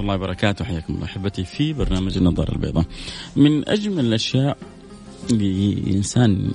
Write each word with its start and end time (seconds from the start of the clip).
الله 0.00 0.14
وبركاته. 0.14 0.64
حياكم 0.64 0.94
الله 0.94 1.04
أحبتي 1.04 1.44
في 1.44 1.72
برنامج 1.72 2.16
النظارة 2.16 2.52
البيضاء. 2.52 2.84
من 3.36 3.68
أجمل 3.68 4.04
الأشياء 4.04 4.56
لإنسان 5.30 6.50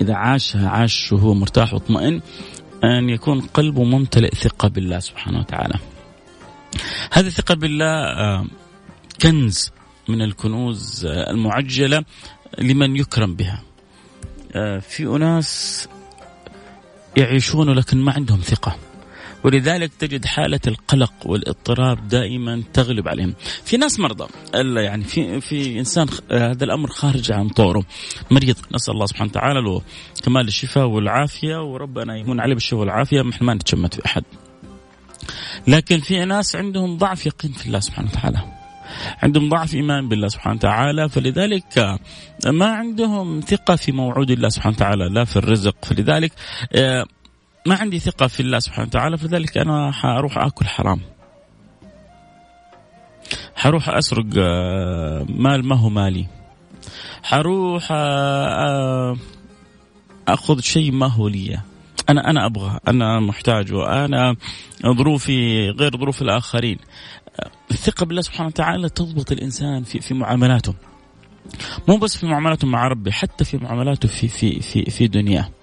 إذا 0.00 0.14
عاشها 0.14 0.68
عاش 0.68 1.12
وهو 1.12 1.34
مرتاح 1.34 1.74
وطمئن 1.74 2.20
أن 2.84 3.08
يكون 3.10 3.40
قلبه 3.40 3.84
ممتلئ 3.84 4.34
ثقة 4.34 4.68
بالله 4.68 4.98
سبحانه 4.98 5.38
وتعالى. 5.38 5.74
هذه 7.12 7.26
الثقة 7.26 7.54
بالله 7.54 7.94
آه، 7.94 8.46
كنز 9.22 9.70
من 10.08 10.22
الكنوز 10.22 11.06
آه، 11.06 11.30
المعجلة 11.30 12.04
لمن 12.58 12.96
يكرم 12.96 13.34
بها. 13.34 13.62
آه، 14.52 14.78
في 14.78 15.06
أناس 15.06 15.88
يعيشون 17.16 17.68
ولكن 17.68 17.98
ما 17.98 18.12
عندهم 18.12 18.40
ثقة. 18.40 18.89
ولذلك 19.44 19.94
تجد 19.94 20.24
حالة 20.24 20.60
القلق 20.66 21.12
والاضطراب 21.26 22.08
دائما 22.08 22.62
تغلب 22.72 23.08
عليهم. 23.08 23.34
في 23.64 23.76
ناس 23.76 24.00
مرضى. 24.00 24.26
يعني 24.76 25.04
في 25.04 25.40
في 25.40 25.78
إنسان 25.78 26.06
هذا 26.32 26.64
الأمر 26.64 26.90
خارج 26.90 27.32
عن 27.32 27.48
طوره. 27.48 27.84
مريض. 28.30 28.56
نسأل 28.72 28.94
الله 28.94 29.06
سبحانه 29.06 29.30
وتعالى 29.30 29.60
له 29.60 29.82
كمال 30.24 30.48
الشفاء 30.48 30.86
والعافية 30.86 31.62
وربنا 31.64 32.16
يمن 32.16 32.40
عليه 32.40 32.54
بالشفاء 32.54 32.80
والعافية 32.80 33.20
إحنا 33.20 33.46
ما 33.46 33.54
نتشمت 33.54 33.94
في 33.94 34.06
أحد. 34.06 34.24
لكن 35.68 36.00
في 36.00 36.24
ناس 36.24 36.56
عندهم 36.56 36.96
ضعف 36.96 37.26
يقين 37.26 37.52
في 37.52 37.66
الله 37.66 37.80
سبحانه 37.80 38.10
وتعالى. 38.10 38.60
عندهم 39.22 39.48
ضعف 39.48 39.74
إيمان 39.74 40.08
بالله 40.08 40.28
سبحانه 40.28 40.56
وتعالى 40.56 41.08
فلذلك 41.08 41.98
ما 42.46 42.66
عندهم 42.66 43.40
ثقة 43.40 43.76
في 43.76 43.92
موعود 43.92 44.30
الله 44.30 44.48
سبحانه 44.48 44.76
وتعالى 44.76 45.08
لا 45.08 45.24
في 45.24 45.36
الرزق. 45.36 45.84
فلذلك 45.84 46.32
آه، 46.72 47.06
ما 47.66 47.74
عندي 47.76 47.98
ثقة 47.98 48.26
في 48.26 48.40
الله 48.40 48.58
سبحانه 48.58 48.86
وتعالى 48.88 49.18
فلذلك 49.18 49.58
أنا 49.58 49.92
حروح 49.92 50.38
آكل 50.38 50.66
حرام. 50.66 51.00
حروح 53.54 53.88
أسرق 53.88 54.26
آه، 54.38 55.26
مال 55.28 55.66
ما 55.66 55.76
هو 55.76 55.88
مالي. 55.88 56.26
حروح 57.22 57.88
آه، 57.90 59.16
أخذ 60.28 60.60
شيء 60.60 60.92
ما 60.92 61.06
هو 61.06 61.28
لي. 61.28 61.60
أنا 62.08 62.30
أنا 62.30 62.46
أبغى 62.46 62.78
أنا 62.88 63.20
محتاج 63.20 63.72
وأنا 63.72 64.36
ظروفي 64.86 65.70
غير 65.70 65.96
ظروف 65.98 66.22
الآخرين. 66.22 66.78
الثقة 67.70 68.06
بالله 68.06 68.22
سبحانه 68.22 68.48
وتعالى 68.48 68.88
تضبط 68.88 69.32
الإنسان 69.32 69.82
في 69.82 70.00
في 70.00 70.14
معاملاته. 70.14 70.74
مو 71.88 71.96
بس 71.96 72.16
في 72.16 72.26
معاملاته 72.26 72.66
مع 72.66 72.88
ربي 72.88 73.12
حتى 73.12 73.44
في 73.44 73.56
معاملاته 73.56 74.08
في 74.08 74.28
في 74.28 74.60
في 74.60 74.84
في 74.84 75.08
دنياه. 75.08 75.42
آه 75.42 75.59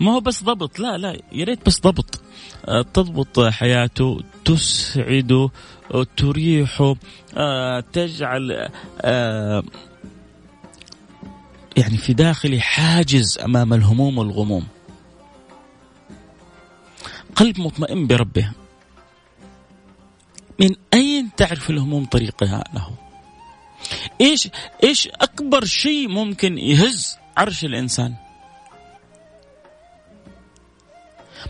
ما 0.00 0.12
هو 0.14 0.20
بس 0.20 0.44
ضبط. 0.44 0.78
لا 0.78 0.98
لا 0.98 1.20
يا 1.32 1.44
ريت 1.44 1.66
بس 1.66 1.80
ضبط. 1.80 2.20
آه 2.64 2.82
تضبط 2.82 3.40
حياته 3.40 4.20
تسعده 4.44 5.50
تريحه 6.16 6.94
آه 7.36 7.84
تجعل 7.92 8.68
آه 9.00 9.62
يعني 11.76 11.96
في 11.96 12.12
داخلي 12.12 12.60
حاجز 12.60 13.38
أمام 13.38 13.74
الهموم 13.74 14.18
والغموم. 14.18 14.66
قلب 17.36 17.60
مطمئن 17.60 18.06
بربه. 18.06 18.52
من 20.60 20.70
أين 20.94 21.30
تعرف 21.36 21.70
الهموم 21.70 22.04
طريقها 22.04 22.64
له؟ 22.74 22.90
إيش 24.20 24.48
إيش 24.84 25.08
أكبر 25.08 25.64
شيء 25.64 26.08
ممكن 26.08 26.58
يهز 26.58 27.16
عرش 27.36 27.64
الإنسان؟ 27.64 28.14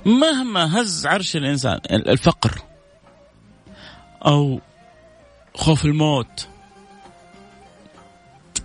مهما 0.07 0.81
هز 0.81 1.07
عرش 1.07 1.37
الإنسان 1.37 1.81
الفقر 1.91 2.63
أو 4.27 4.61
خوف 5.55 5.85
الموت 5.85 6.49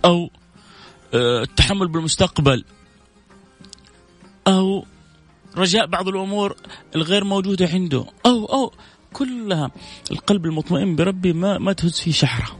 أو 0.04 0.30
آه، 1.14 1.42
التحمل 1.42 1.88
بالمستقبل 1.88 2.64
أو 4.48 4.86
رجاء 5.56 5.86
بعض 5.86 6.08
الأمور 6.08 6.56
الغير 6.96 7.24
موجودة 7.24 7.68
عنده 7.72 8.04
أو 8.26 8.44
أو 8.44 8.72
كلها 9.12 9.70
القلب 10.10 10.46
المطمئن 10.46 10.96
بربي 10.96 11.32
ما 11.32 11.58
ما 11.58 11.72
تهز 11.72 12.00
فيه 12.00 12.12
شحرة. 12.12 12.56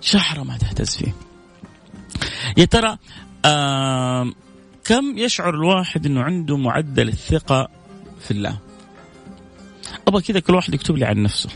شحرة 0.00 0.42
ما 0.42 0.58
تهتز 0.58 0.96
فيه. 0.96 1.14
يا 2.56 2.64
ترى 2.64 2.98
آه 3.44 4.32
كم 4.84 5.18
يشعر 5.18 5.54
الواحد 5.54 6.06
إنه 6.06 6.22
عنده 6.22 6.56
معدل 6.56 7.08
الثقة 7.08 7.68
في 8.20 8.30
الله؟ 8.30 8.58
أبغى 10.08 10.22
كذا 10.22 10.40
كل 10.40 10.54
واحد 10.54 10.74
يكتب 10.74 10.96
لي 10.96 11.04
عن 11.04 11.22
نفسه. 11.22 11.50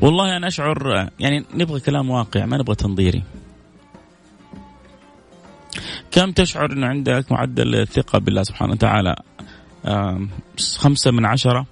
والله 0.00 0.36
أنا 0.36 0.48
أشعر 0.48 1.08
يعني 1.18 1.44
نبغى 1.54 1.80
كلام 1.80 2.10
واقع 2.10 2.46
ما 2.46 2.56
نبغى 2.56 2.74
تنظيري. 2.74 3.22
كم 6.10 6.32
تشعر 6.32 6.72
إنه 6.72 6.86
عندك 6.86 7.32
معدل 7.32 7.74
الثقة 7.74 8.18
بالله 8.18 8.42
سبحانه 8.42 8.72
وتعالى؟ 8.72 9.16
خمسة 10.78 11.10
من 11.10 11.26
عشرة 11.26 11.66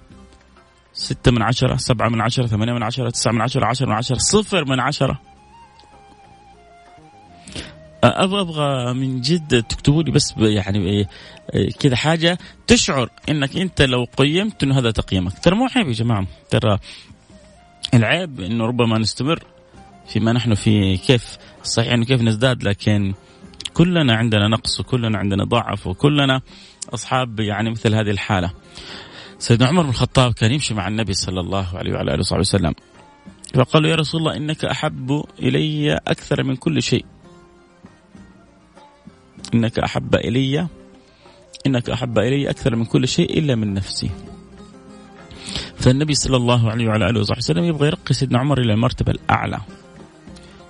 ستة 0.93 1.31
من 1.31 1.41
عشرة 1.41 1.75
سبعة 1.75 2.09
من 2.09 2.21
عشرة 2.21 2.47
ثمانية 2.47 2.73
من 2.73 2.83
عشرة 2.83 3.09
تسعة 3.09 3.31
من 3.31 3.41
عشرة 3.41 3.65
عشرة 3.65 3.85
من 3.85 3.93
عشرة 3.93 4.17
صفر 4.17 4.65
من 4.65 4.79
عشرة. 4.79 5.21
أبغى 8.03 8.41
أبغى 8.41 8.93
من 8.93 9.21
جد 9.21 9.63
تكتبوا 9.63 10.03
لي 10.03 10.11
بس 10.11 10.33
يعني 10.37 10.79
إيه، 10.79 11.07
إيه، 11.53 11.71
كذا 11.71 11.95
حاجة 11.95 12.37
تشعر 12.67 13.09
إنك 13.29 13.57
أنت 13.57 13.81
لو 13.81 14.05
قيمت 14.17 14.63
إنه 14.63 14.79
هذا 14.79 14.91
تقييمك. 14.91 15.39
ترى 15.39 15.55
مو 15.55 15.67
عيب 15.75 15.87
يا 15.87 15.93
جماعة. 15.93 16.27
ترى 16.49 16.79
العيب 17.93 18.39
إنه 18.39 18.65
ربما 18.65 18.97
نستمر 18.97 19.43
فيما 20.07 20.33
نحن 20.33 20.53
فيه 20.53 20.97
كيف 20.97 21.37
صحيح 21.63 21.93
إنه 21.93 22.05
كيف 22.05 22.21
نزداد 22.21 22.63
لكن 22.63 23.13
كلنا 23.73 24.15
عندنا 24.15 24.47
نقص 24.47 24.79
وكلنا 24.79 25.17
عندنا 25.17 25.43
ضعف 25.43 25.87
وكلنا 25.87 26.41
أصحاب 26.93 27.39
يعني 27.39 27.69
مثل 27.69 27.95
هذه 27.95 28.09
الحالة. 28.09 28.51
سيدنا 29.39 29.67
عمر 29.67 29.83
بن 29.83 29.89
الخطاب 29.89 30.33
كان 30.33 30.51
يمشي 30.51 30.73
مع 30.73 30.87
النبي 30.87 31.13
صلى 31.13 31.39
الله 31.39 31.77
عليه 31.77 31.93
وعلى 31.93 32.11
آله 32.11 32.19
وصحبه 32.19 32.39
وسلم 32.39 32.73
فقالوا 33.55 33.89
يا 33.89 33.95
رسول 33.95 34.21
الله 34.21 34.37
إنك 34.37 34.65
أحب 34.65 35.23
إلي 35.39 35.99
أكثر 36.07 36.43
من 36.43 36.55
كل 36.55 36.83
شيء. 36.83 37.05
إنك 39.53 39.79
أحب 39.79 40.15
إلي 40.15 40.67
إنك 41.67 41.89
أحب 41.89 42.19
إلي 42.19 42.49
أكثر 42.49 42.75
من 42.75 42.85
كل 42.85 43.07
شيء 43.07 43.39
إلا 43.39 43.55
من 43.55 43.73
نفسي. 43.73 44.09
فالنبي 45.75 46.13
صلى 46.13 46.37
الله 46.37 46.71
عليه 46.71 46.87
وعلى 46.87 47.09
آله 47.09 47.19
وصحبه 47.19 47.37
وسلم 47.37 47.63
يبغى 47.63 47.87
يرقي 47.87 48.13
سيدنا 48.13 48.39
عمر 48.39 48.61
إلى 48.61 48.73
المرتبة 48.73 49.11
الأعلى. 49.11 49.59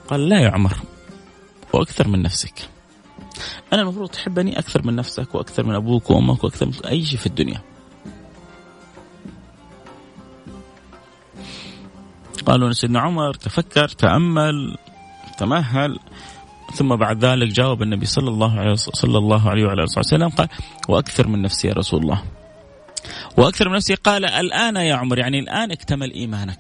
قال 0.08 0.30
لا 0.30 0.40
يا 0.40 0.50
عمر 0.50 0.78
وأكثر 1.74 2.08
من 2.08 2.22
نفسك. 2.22 2.70
أنا 3.74 3.82
المفروض 3.82 4.10
تحبني 4.10 4.60
أكثر 4.60 4.88
من 4.88 4.96
نفسك 4.96 5.36
وأكثر 5.36 5.66
من 5.66 5.76
أبوك 5.76 6.10
وأمك 6.12 6.44
وأكثر 6.44 6.66
من 6.66 6.74
أي 6.86 7.06
شيء 7.06 7.20
في 7.20 7.26
الدنيا. 7.26 7.62
قالوا 12.46 12.72
سيدنا 12.72 13.00
عمر 13.00 13.34
تفكر 13.34 13.88
تأمل 13.88 14.78
تمهل 15.38 16.00
ثم 16.74 16.96
بعد 16.96 17.26
ذلك 17.26 17.48
جاوب 17.48 17.82
النبي 17.82 18.06
صلى 18.06 18.30
الله 18.30 18.60
عليه 18.60 18.74
صلى 18.76 19.18
الله 19.18 19.50
عليه 19.50 19.66
وعلى 19.66 19.84
آله 19.84 20.00
وسلم 20.00 20.30
قال 20.30 20.48
وأكثر 20.90 21.28
من 21.28 21.42
نفسي 21.42 21.68
يا 21.68 21.74
رسول 21.74 22.02
الله. 22.02 22.24
وأكثر 23.38 23.70
من 23.70 23.76
نفسي 23.76 23.96
قال 23.96 24.26
الآن 24.26 24.76
يا 24.76 24.96
عمر 24.96 25.20
يعني 25.20 25.40
الآن 25.40 25.72
اكتمل 25.72 26.12
إيمانك. 26.12 26.60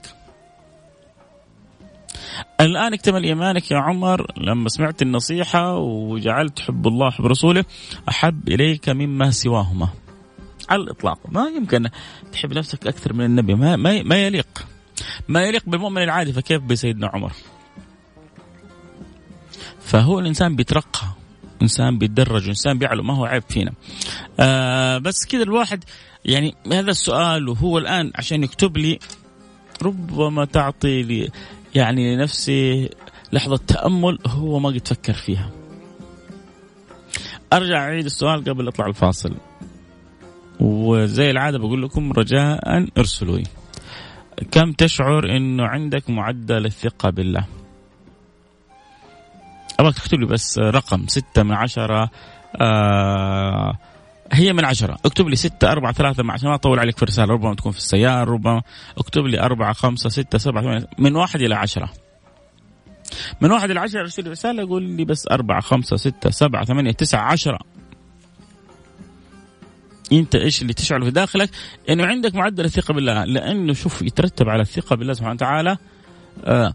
الآن 2.61 2.93
اكتمل 2.93 3.23
إيمانك 3.23 3.71
يا 3.71 3.77
عمر 3.77 4.31
لما 4.37 4.69
سمعت 4.69 5.01
النصيحة 5.01 5.77
وجعلت 5.77 6.59
حب 6.59 6.87
الله 6.87 7.07
وحب 7.07 7.25
رسوله 7.25 7.65
أحب 8.09 8.49
إليك 8.49 8.89
مما 8.89 9.31
سواهما. 9.31 9.89
على 10.69 10.81
الإطلاق 10.81 11.19
ما 11.29 11.47
يمكن 11.47 11.89
تحب 12.31 12.53
نفسك 12.53 12.87
أكثر 12.87 13.13
من 13.13 13.25
النبي 13.25 13.55
ما, 13.55 13.75
ما 14.03 14.15
يليق. 14.15 14.65
ما 15.27 15.43
يليق 15.43 15.63
بالمؤمن 15.67 16.03
العادي 16.03 16.33
فكيف 16.33 16.61
بسيدنا 16.61 17.07
عمر؟ 17.07 17.31
فهو 19.89 20.19
الإنسان 20.19 20.55
بيترقى 20.55 21.07
إنسان 21.61 21.97
بيتدرج 21.97 22.47
إنسان 22.47 22.77
بيعلو 22.77 23.03
ما 23.03 23.15
هو 23.15 23.25
عيب 23.25 23.43
فينا. 23.49 23.73
آه 24.39 24.97
بس 24.97 25.25
كذا 25.25 25.43
الواحد 25.43 25.83
يعني 26.25 26.55
هذا 26.71 26.91
السؤال 26.91 27.49
وهو 27.49 27.77
الآن 27.77 28.11
عشان 28.15 28.43
يكتب 28.43 28.77
لي 28.77 28.99
ربما 29.81 30.45
تعطي 30.45 31.03
لي 31.03 31.29
يعني 31.75 32.15
لنفسي 32.15 32.89
لحظة 33.33 33.57
تأمل 33.57 34.19
هو 34.27 34.59
ما 34.59 34.69
قد 34.69 34.87
فكر 34.87 35.13
فيها. 35.13 35.51
أرجع 37.53 37.83
أعيد 37.83 38.05
السؤال 38.05 38.43
قبل 38.43 38.67
أطلع 38.67 38.87
الفاصل. 38.87 39.35
وزي 40.59 41.31
العادة 41.31 41.57
بقول 41.57 41.83
لكم 41.83 42.11
رجاء 42.11 42.87
ارسلوا 42.97 43.37
لي. 43.37 43.47
كم 44.51 44.71
تشعر 44.71 45.37
إنه 45.37 45.63
عندك 45.63 46.09
معدل 46.09 46.65
الثقة 46.65 47.09
بالله؟ 47.09 47.58
أبغاك 49.79 49.95
تكتب 49.95 50.19
لي 50.19 50.25
بس 50.25 50.59
رقم 50.59 51.07
ستة 51.07 51.43
من 51.43 51.51
عشرة 51.51 52.09
آه 52.61 53.77
هي 54.31 54.53
من 54.53 54.65
عشرة. 54.65 54.97
اكتب 55.05 55.27
لي 55.27 55.35
ستة 55.35 55.71
أربعة 55.71 55.93
ثلاثة 55.93 56.23
مع 56.23 56.33
عشان 56.33 56.49
ما 56.49 56.55
أطول 56.55 56.79
عليك 56.79 56.97
في 56.97 57.03
الرسالة. 57.03 57.33
ربما 57.33 57.55
تكون 57.55 57.71
في 57.71 57.77
السيارة 57.77 58.31
ربما 58.31 58.61
اكتب 58.97 59.21
لي 59.21 59.39
أربعة 59.39 59.73
خمسة 59.73 60.09
ستة 60.09 60.37
سبعة 60.37 60.63
ثمانية. 60.63 60.87
من 60.97 61.15
واحد 61.15 61.41
إلى 61.41 61.55
عشرة. 61.55 61.89
من 63.41 63.51
واحد 63.51 63.69
إلى 63.69 63.79
عشرة 63.79 64.01
ارسل 64.01 64.31
رسالة 64.31 64.69
قول 64.69 64.83
لي 64.83 65.05
بس 65.05 65.27
أربعة 65.31 65.61
خمسة 65.61 65.95
ستة 65.95 66.29
سبعة 66.29 66.65
ثمانية 66.65 66.91
تسعة 66.91 67.21
عشرة. 67.21 67.59
أنت 70.11 70.35
إيش 70.35 70.61
اللي 70.61 70.73
تشعر 70.73 71.03
في 71.03 71.11
داخلك؟ 71.11 71.49
إنه 71.89 72.05
عندك 72.05 72.35
معدل 72.35 72.65
الثقة 72.65 72.93
بالله. 72.93 73.25
لأنه 73.25 73.73
شوف 73.73 74.01
يترتب 74.01 74.49
على 74.49 74.61
الثقة 74.61 74.95
بالله 74.95 75.13
سبحانه 75.13 75.33
وتعالى 75.33 75.77
آه، 76.45 76.73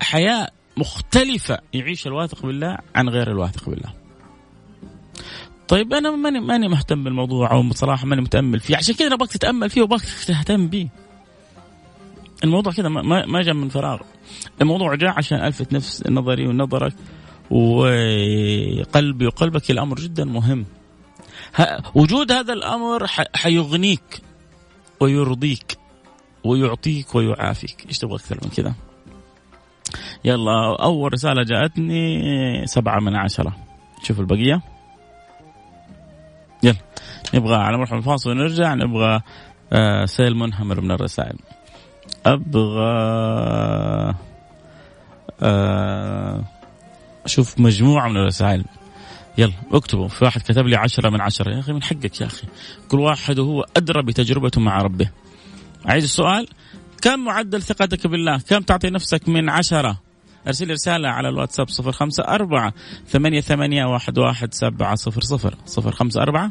حياة 0.00 0.48
مختلفة 0.76 1.58
يعيش 1.72 2.06
الواثق 2.06 2.46
بالله 2.46 2.78
عن 2.94 3.08
غير 3.08 3.30
الواثق 3.30 3.70
بالله. 3.70 3.92
طيب 5.68 5.92
أنا 5.92 6.10
ماني 6.10 6.40
ماني 6.40 6.68
مهتم 6.68 7.04
بالموضوع 7.04 7.52
أو 7.52 7.62
بصراحة 7.62 8.06
ماني 8.06 8.22
متأمل 8.22 8.60
فيه 8.60 8.76
عشان 8.76 8.94
كذا 8.94 9.14
ابغاك 9.14 9.30
تتأمل 9.30 9.70
فيه 9.70 9.82
وابغاك 9.82 10.00
تهتم 10.26 10.68
به. 10.68 10.88
الموضوع 12.44 12.72
كذا 12.72 12.88
ما 12.88 13.26
ما 13.26 13.42
جاء 13.42 13.54
من 13.54 13.68
فراغ. 13.68 14.00
الموضوع 14.60 14.94
جاء 14.94 15.10
عشان 15.10 15.38
ألفت 15.38 15.72
نفس 15.72 16.04
نظري 16.08 16.46
ونظرك 16.46 16.94
وقلبي 17.50 19.26
وقلبك 19.26 19.70
الأمر 19.70 19.96
جدا 19.96 20.24
مهم. 20.24 20.66
وجود 21.94 22.32
هذا 22.32 22.52
الأمر 22.52 23.06
حيغنيك 23.34 24.22
ويرضيك 25.00 25.78
ويعطيك 26.44 27.14
ويعافيك 27.14 27.86
إيش 27.88 27.98
تبغى 27.98 28.16
أكثر 28.16 28.38
من 28.42 28.50
كذا 28.50 28.74
يلا 30.24 30.76
أول 30.82 31.12
رسالة 31.12 31.42
جاءتني 31.42 32.66
سبعة 32.66 33.00
من 33.00 33.16
عشرة. 33.16 33.56
شوف 34.02 34.20
البقية. 34.20 34.60
يلا 36.62 36.76
نبغى 37.34 37.56
على 37.56 37.78
مرحبا 37.78 37.98
الفاصل 37.98 38.30
ونرجع 38.30 38.74
نبغى 38.74 39.20
آه 39.72 40.04
سيل 40.04 40.36
منهمر 40.36 40.80
من 40.80 40.90
الرسائل. 40.90 41.36
أبغى 42.26 44.14
آه 45.42 46.44
أشوف 47.24 47.60
مجموعة 47.60 48.08
من 48.08 48.16
الرسائل. 48.16 48.64
يلا 49.38 49.52
اكتبوا. 49.72 50.08
في 50.08 50.24
واحد 50.24 50.40
كتب 50.40 50.66
لي 50.66 50.76
عشرة 50.76 51.10
من 51.10 51.20
عشرة. 51.20 51.54
يا 51.54 51.60
أخي 51.60 51.72
من 51.72 51.82
حقك 51.82 52.20
يا 52.20 52.26
أخي. 52.26 52.46
كل 52.88 53.00
واحد 53.00 53.38
وهو 53.38 53.66
أدرى 53.76 54.02
بتجربته 54.02 54.60
مع 54.60 54.78
ربه. 54.78 55.10
عايز 55.86 56.04
السؤال؟ 56.04 56.48
كم 57.02 57.24
معدل 57.24 57.62
ثقتك 57.62 58.06
بالله؟ 58.06 58.38
كم 58.38 58.58
تعطي 58.58 58.90
نفسك 58.90 59.28
من 59.28 59.48
عشرة؟ 59.48 60.00
أرسل 60.46 60.70
رسالة 60.70 61.08
على 61.08 61.28
الواتساب 61.28 61.68
صفر 61.68 61.92
خمسة 61.92 62.22
أربعة 62.22 62.74
ثمانية 63.08 63.40
ثمانية 63.40 63.84
واحد 63.84 64.18
واحد 64.18 64.54
سبعة 64.54 64.94
صفر 64.94 65.20
صفر. 65.20 65.54
صفر 65.66 65.92
خمسة 65.92 66.22
أربعة 66.22 66.50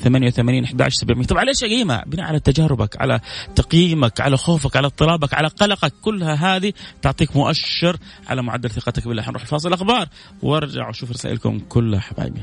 88 0.00 0.64
11 0.64 0.98
700 0.98 1.26
طبعا 1.26 1.44
ليش 1.44 1.64
قيمة 1.64 2.02
بناء 2.06 2.26
على 2.26 2.40
تجاربك 2.40 3.00
على 3.00 3.20
تقييمك 3.56 4.20
على 4.20 4.36
خوفك 4.36 4.76
على 4.76 4.86
اضطرابك 4.86 5.34
على 5.34 5.48
قلقك. 5.48 5.92
كلها 6.02 6.56
هذه 6.56 6.72
تعطيك 7.02 7.36
مؤشر 7.36 7.96
على 8.28 8.42
معدل 8.42 8.70
ثقتك 8.70 9.08
بالله. 9.08 9.22
حنروح 9.22 9.42
الفاصل 9.42 9.72
أخبار 9.72 10.08
وارجع 10.42 10.86
واشوف 10.86 11.10
رسائلكم 11.10 11.58
كلها 11.68 12.00
حبايبي. 12.00 12.40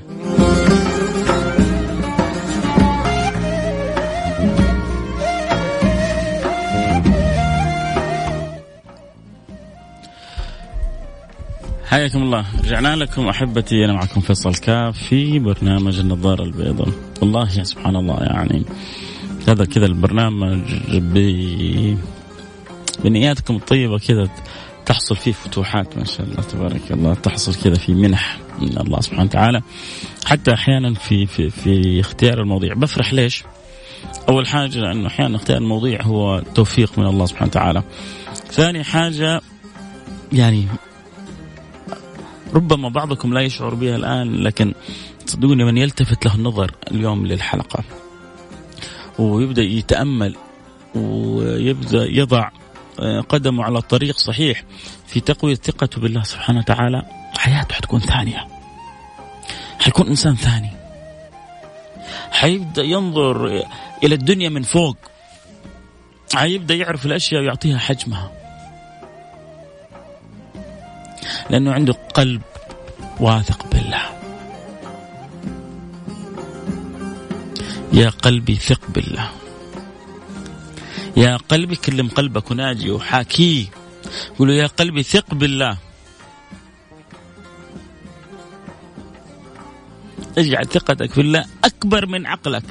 حياكم 11.89 12.23
الله 12.23 12.45
رجعنا 12.63 12.95
لكم 12.95 13.27
أحبتي 13.27 13.85
أنا 13.85 13.93
معكم 13.93 14.21
فيصل 14.21 14.55
كاف 14.55 14.97
في 14.97 15.39
برنامج 15.39 15.99
النظارة 15.99 16.43
البيضاء 16.43 16.89
والله 17.21 17.63
سبحان 17.63 17.95
الله 17.95 18.17
يعني 18.23 18.65
هذا 19.47 19.65
كذا 19.65 19.85
البرنامج 19.85 20.61
بنياتكم 23.03 23.55
الطيبة 23.55 23.97
كذا 23.97 24.29
تحصل 24.85 25.15
فيه 25.15 25.31
فتوحات 25.31 25.97
ما 25.97 26.05
شاء 26.05 26.25
الله 26.25 26.41
تبارك 26.41 26.91
الله 26.91 27.13
تحصل 27.13 27.55
كذا 27.55 27.75
في 27.75 27.93
منح 27.93 28.37
من 28.61 28.77
الله 28.77 29.01
سبحانه 29.01 29.23
وتعالى 29.23 29.61
حتى 30.25 30.53
أحيانا 30.53 30.93
في 30.93 31.25
في 31.25 31.49
في 31.49 31.99
اختيار 31.99 32.41
المواضيع 32.41 32.73
بفرح 32.73 33.13
ليش؟ 33.13 33.43
أول 34.29 34.47
حاجة 34.47 34.77
لأنه 34.77 35.07
أحيانا 35.07 35.35
اختيار 35.35 35.57
المواضيع 35.57 36.01
هو 36.01 36.43
توفيق 36.55 36.99
من 36.99 37.05
الله 37.05 37.25
سبحانه 37.25 37.49
وتعالى. 37.49 37.83
ثاني 38.51 38.83
حاجة 38.83 39.41
يعني 40.33 40.65
ربما 42.53 42.89
بعضكم 42.89 43.33
لا 43.33 43.41
يشعر 43.41 43.73
بها 43.73 43.95
الآن 43.95 44.35
لكن 44.35 44.73
صدقوني 45.25 45.63
من 45.63 45.77
يلتفت 45.77 46.25
له 46.25 46.35
النظر 46.35 46.71
اليوم 46.91 47.25
للحلقة. 47.25 47.83
ويبدأ 49.19 49.61
يتأمل 49.61 50.35
ويبدأ 50.95 52.05
يضع 52.05 52.49
آه، 52.99 53.21
قدمه 53.21 53.63
على 53.63 53.81
طريق 53.81 54.17
صحيح 54.17 54.63
في 55.07 55.19
تقوية 55.19 55.55
ثقته 55.55 56.01
بالله 56.01 56.23
سبحانه 56.23 56.59
وتعالى. 56.59 57.03
حياته 57.37 57.75
حتكون 57.75 57.99
ثانية. 57.99 58.47
حيكون 59.79 60.07
إنسان 60.07 60.35
ثاني. 60.35 60.69
حيبدأ 62.31 62.83
ينظر 62.83 63.63
إلى 64.03 64.15
الدنيا 64.15 64.49
من 64.49 64.61
فوق. 64.61 64.97
حيبدأ 66.35 66.75
يعرف 66.75 67.05
الأشياء 67.05 67.41
ويعطيها 67.41 67.77
حجمها. 67.77 68.38
لأنه 71.49 71.71
عنده 71.71 71.93
قلب 71.93 72.41
واثق 73.19 73.69
بالله. 73.71 74.19
يا 77.93 78.09
قلبي 78.09 78.55
ثق 78.55 78.81
بالله. 78.89 79.29
يا 81.17 81.37
قلبي 81.37 81.75
كلم 81.75 82.07
قلبك 82.07 82.51
وناجي 82.51 82.91
وحاكيه 82.91 83.65
قولوا 84.39 84.53
يا 84.53 84.67
قلبي 84.67 85.03
ثق 85.03 85.33
بالله. 85.33 85.77
اجعل 90.37 90.65
ثقتك 90.65 91.11
في 91.11 91.21
الله 91.21 91.45
أكبر 91.63 92.05
من 92.05 92.25
عقلك 92.25 92.63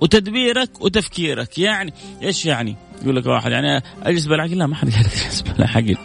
وتدبيرك 0.00 0.80
وتفكيرك. 0.80 1.58
يعني 1.58 1.94
إيش 2.22 2.46
يعني؟ 2.46 2.76
يقول 3.02 3.16
لك 3.16 3.26
واحد 3.26 3.50
يعني 3.50 3.82
أجلس 4.02 4.26
بالعقل؟ 4.26 4.58
لا 4.58 4.66
ما 4.66 4.74
حد 4.76 4.88
اجلس 4.88 5.40
بالعقل. 5.40 5.96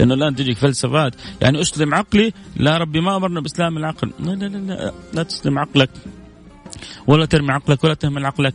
لأنه 0.00 0.14
الان 0.14 0.36
تجيك 0.36 0.58
فلسفات. 0.58 1.14
يعني 1.40 1.60
أسلم 1.60 1.94
عقلي 1.94 2.32
لا 2.56 2.78
ربي 2.78 3.00
ما 3.00 3.16
أمرنا 3.16 3.40
بإسلام 3.40 3.78
العقل. 3.78 4.12
لا 4.20 4.30
لا 4.30 4.46
لا 4.46 4.58
لا, 4.58 4.92
لا 5.12 5.22
تسلم 5.22 5.58
عقلك. 5.58 5.90
ولا 7.06 7.26
ترمي 7.26 7.52
عقلك 7.52 7.84
ولا 7.84 7.94
تهمل 7.94 8.26
عقلك. 8.26 8.54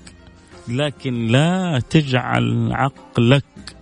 لكن 0.67 1.27
لا 1.27 1.81
تجعل 1.89 2.73
عقلك 2.73 3.75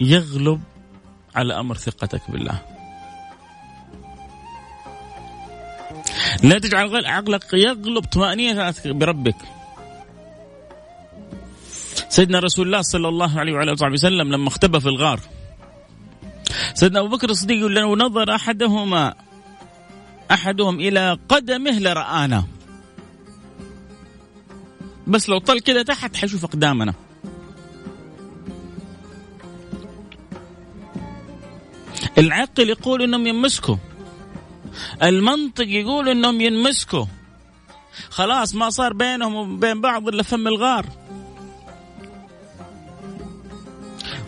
يغلب 0.00 0.60
على 1.34 1.60
أمر 1.60 1.76
ثقتك 1.76 2.30
بالله. 2.30 2.58
لا 6.42 6.58
تجعل 6.58 7.06
عقلك 7.06 7.52
يغلب 7.52 8.04
طمأنينتك 8.04 8.88
بربك. 8.88 9.36
سيدنا 12.14 12.38
رسول 12.38 12.66
الله 12.66 12.82
صلى 12.82 13.08
الله 13.08 13.38
عليه 13.40 13.52
وعلى 13.52 13.72
آله 13.72 13.92
وسلم 13.92 14.32
لما 14.32 14.48
اختبى 14.48 14.80
في 14.80 14.88
الغار. 14.88 15.20
سيدنا 16.74 17.00
أبو 17.00 17.08
بكر 17.16 17.30
الصديق 17.30 17.58
يقول 17.58 17.74
لو 17.74 17.96
نظر 17.96 18.34
احدهما 18.34 19.14
أحدهم 20.30 20.80
إلى 20.80 21.18
قدمه 21.28 21.78
لرآنا. 21.78 22.44
بس 25.06 25.28
لو 25.28 25.38
طل 25.38 25.60
كده 25.60 25.82
تحت 25.82 26.16
حيشوف 26.16 26.44
أقدامنا. 26.44 26.94
العقل 32.18 32.68
يقول 32.68 33.02
إنهم 33.02 33.26
ينمسكوا 33.26 33.76
المنطق 35.02 35.68
يقول 35.68 36.08
إنهم 36.08 36.40
ينمسكوا. 36.40 37.06
خلاص 38.10 38.54
ما 38.54 38.70
صار 38.70 38.92
بينهم 38.92 39.34
وبين 39.34 39.80
بعض 39.80 40.08
إلا 40.08 40.22
فم 40.22 40.48
الغار. 40.48 40.86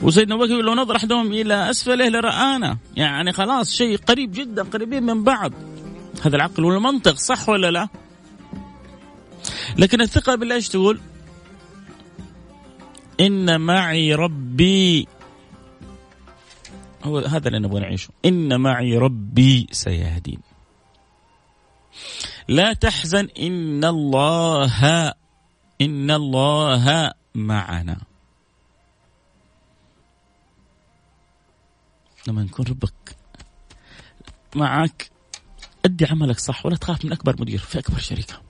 وسيدنا 0.03 0.35
أبو 0.35 0.45
بكر 0.45 0.55
لو 0.55 0.75
نظر 0.75 0.97
أحدهم 0.97 1.33
إلى 1.33 1.71
اسفله 1.71 2.09
لرآنا 2.09 2.79
يعني 2.97 3.33
خلاص 3.33 3.71
شيء 3.73 3.97
قريب 3.97 4.33
جدا 4.33 4.62
قريبين 4.62 5.03
من 5.03 5.25
بعض 5.25 5.53
هذا 6.23 6.37
العقل 6.37 6.65
والمنطق 6.65 7.17
صح 7.17 7.49
ولا 7.49 7.71
لا؟ 7.71 7.88
لكن 9.79 10.00
الثقة 10.00 10.35
بالله 10.35 10.55
إيش 10.55 10.69
تقول؟ 10.69 11.00
إن 13.21 13.61
معي 13.61 14.15
ربي 14.15 15.09
هو 17.05 17.19
هذا 17.19 17.49
اللي 17.49 17.59
نبغى 17.59 17.81
نعيشه 17.81 18.09
إن 18.25 18.61
معي 18.61 18.99
ربي 18.99 19.67
سيهدين 19.71 20.41
لا 22.49 22.73
تحزن 22.73 23.29
إن 23.41 23.85
الله 23.85 25.12
إن 25.81 26.11
الله 26.11 27.12
معنا 27.35 27.97
لما 32.28 32.42
يكون 32.42 32.66
ربك. 32.66 33.16
معك 34.54 35.11
أدي 35.85 36.06
عملك 36.06 36.38
صح 36.38 36.66
ولا 36.66 36.76
تخاف 36.76 37.04
من 37.04 37.12
أكبر 37.12 37.37
مدير 37.40 37.59
في 37.59 37.78
أكبر 37.78 37.99
شركة. 37.99 38.42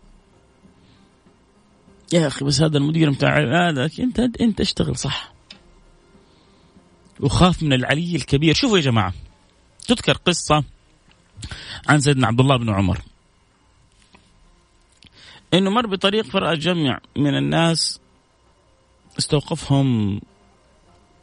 يا 2.13 2.27
أخي 2.27 2.45
بس 2.45 2.61
هذا 2.61 2.79
المدير 2.79 3.11
بتاع 3.11 3.39
هذا 3.69 3.91
أنت 3.99 4.21
أنت 4.41 4.61
اشتغل 4.61 4.97
صح. 4.97 5.33
وخاف 7.21 7.63
من 7.63 7.73
العلي 7.73 8.17
الكبير. 8.17 8.55
شوفوا 8.55 8.77
يا 8.77 8.83
جماعة 8.83 9.15
تذكر 9.87 10.17
قصة 10.17 10.65
عن 11.89 12.01
سيدنا 12.01 12.27
عبد 12.27 12.41
الله 12.41 12.57
بن 12.57 12.71
عمر. 12.71 13.01
إنه 15.55 15.71
مر 15.71 15.87
بطريق 15.87 16.25
فرأى 16.25 16.57
جمع 16.57 17.01
من 17.17 17.39
الناس 17.39 18.01
استوقفهم 19.19 20.21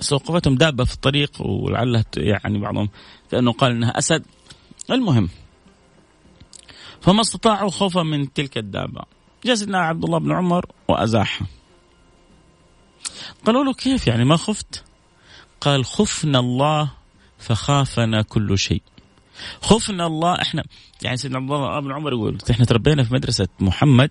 استوقفتهم 0.03 0.55
دابة 0.55 0.83
في 0.83 0.93
الطريق 0.93 1.41
ولعلها 1.41 2.05
يعني 2.17 2.59
بعضهم 2.59 2.89
كأنه 3.31 3.51
قال 3.51 3.71
إنها 3.71 3.97
أسد. 3.97 4.25
المهم 4.91 5.29
فما 7.01 7.21
استطاعوا 7.21 7.69
خوفا 7.69 8.03
من 8.03 8.33
تلك 8.33 8.57
الدابة. 8.57 9.01
سيدنا 9.53 9.77
عبد 9.77 10.03
الله 10.03 10.17
بن 10.19 10.31
عمر 10.31 10.65
وأزاحها 10.87 11.47
قالوا 13.45 13.63
له 13.63 13.73
كيف 13.73 14.07
يعني 14.07 14.25
ما 14.25 14.37
خفت؟ 14.37 14.83
قال 15.61 15.85
خفنا 15.85 16.39
الله 16.39 16.91
فخافنا 17.37 18.21
كل 18.21 18.57
شيء. 18.57 18.81
خفنا 19.61 20.05
الله 20.07 20.41
إحنا 20.41 20.63
يعني 21.01 21.17
سيدنا 21.17 21.37
عبد 21.37 21.51
الله 21.51 21.79
بن 21.79 21.91
عمر 21.91 22.13
يقول 22.13 22.37
إحنا 22.51 22.65
تربينا 22.65 23.03
في 23.03 23.13
مدرسة 23.13 23.47
محمد 23.59 24.09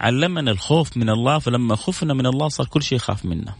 علمنا 0.00 0.50
الخوف 0.50 0.96
من 0.96 1.10
الله 1.10 1.38
فلما 1.38 1.76
خفنا 1.76 2.14
من 2.14 2.26
الله 2.26 2.48
صار 2.48 2.66
كل 2.66 2.82
شيء 2.82 2.96
يخاف 2.96 3.24
منا. 3.24 3.54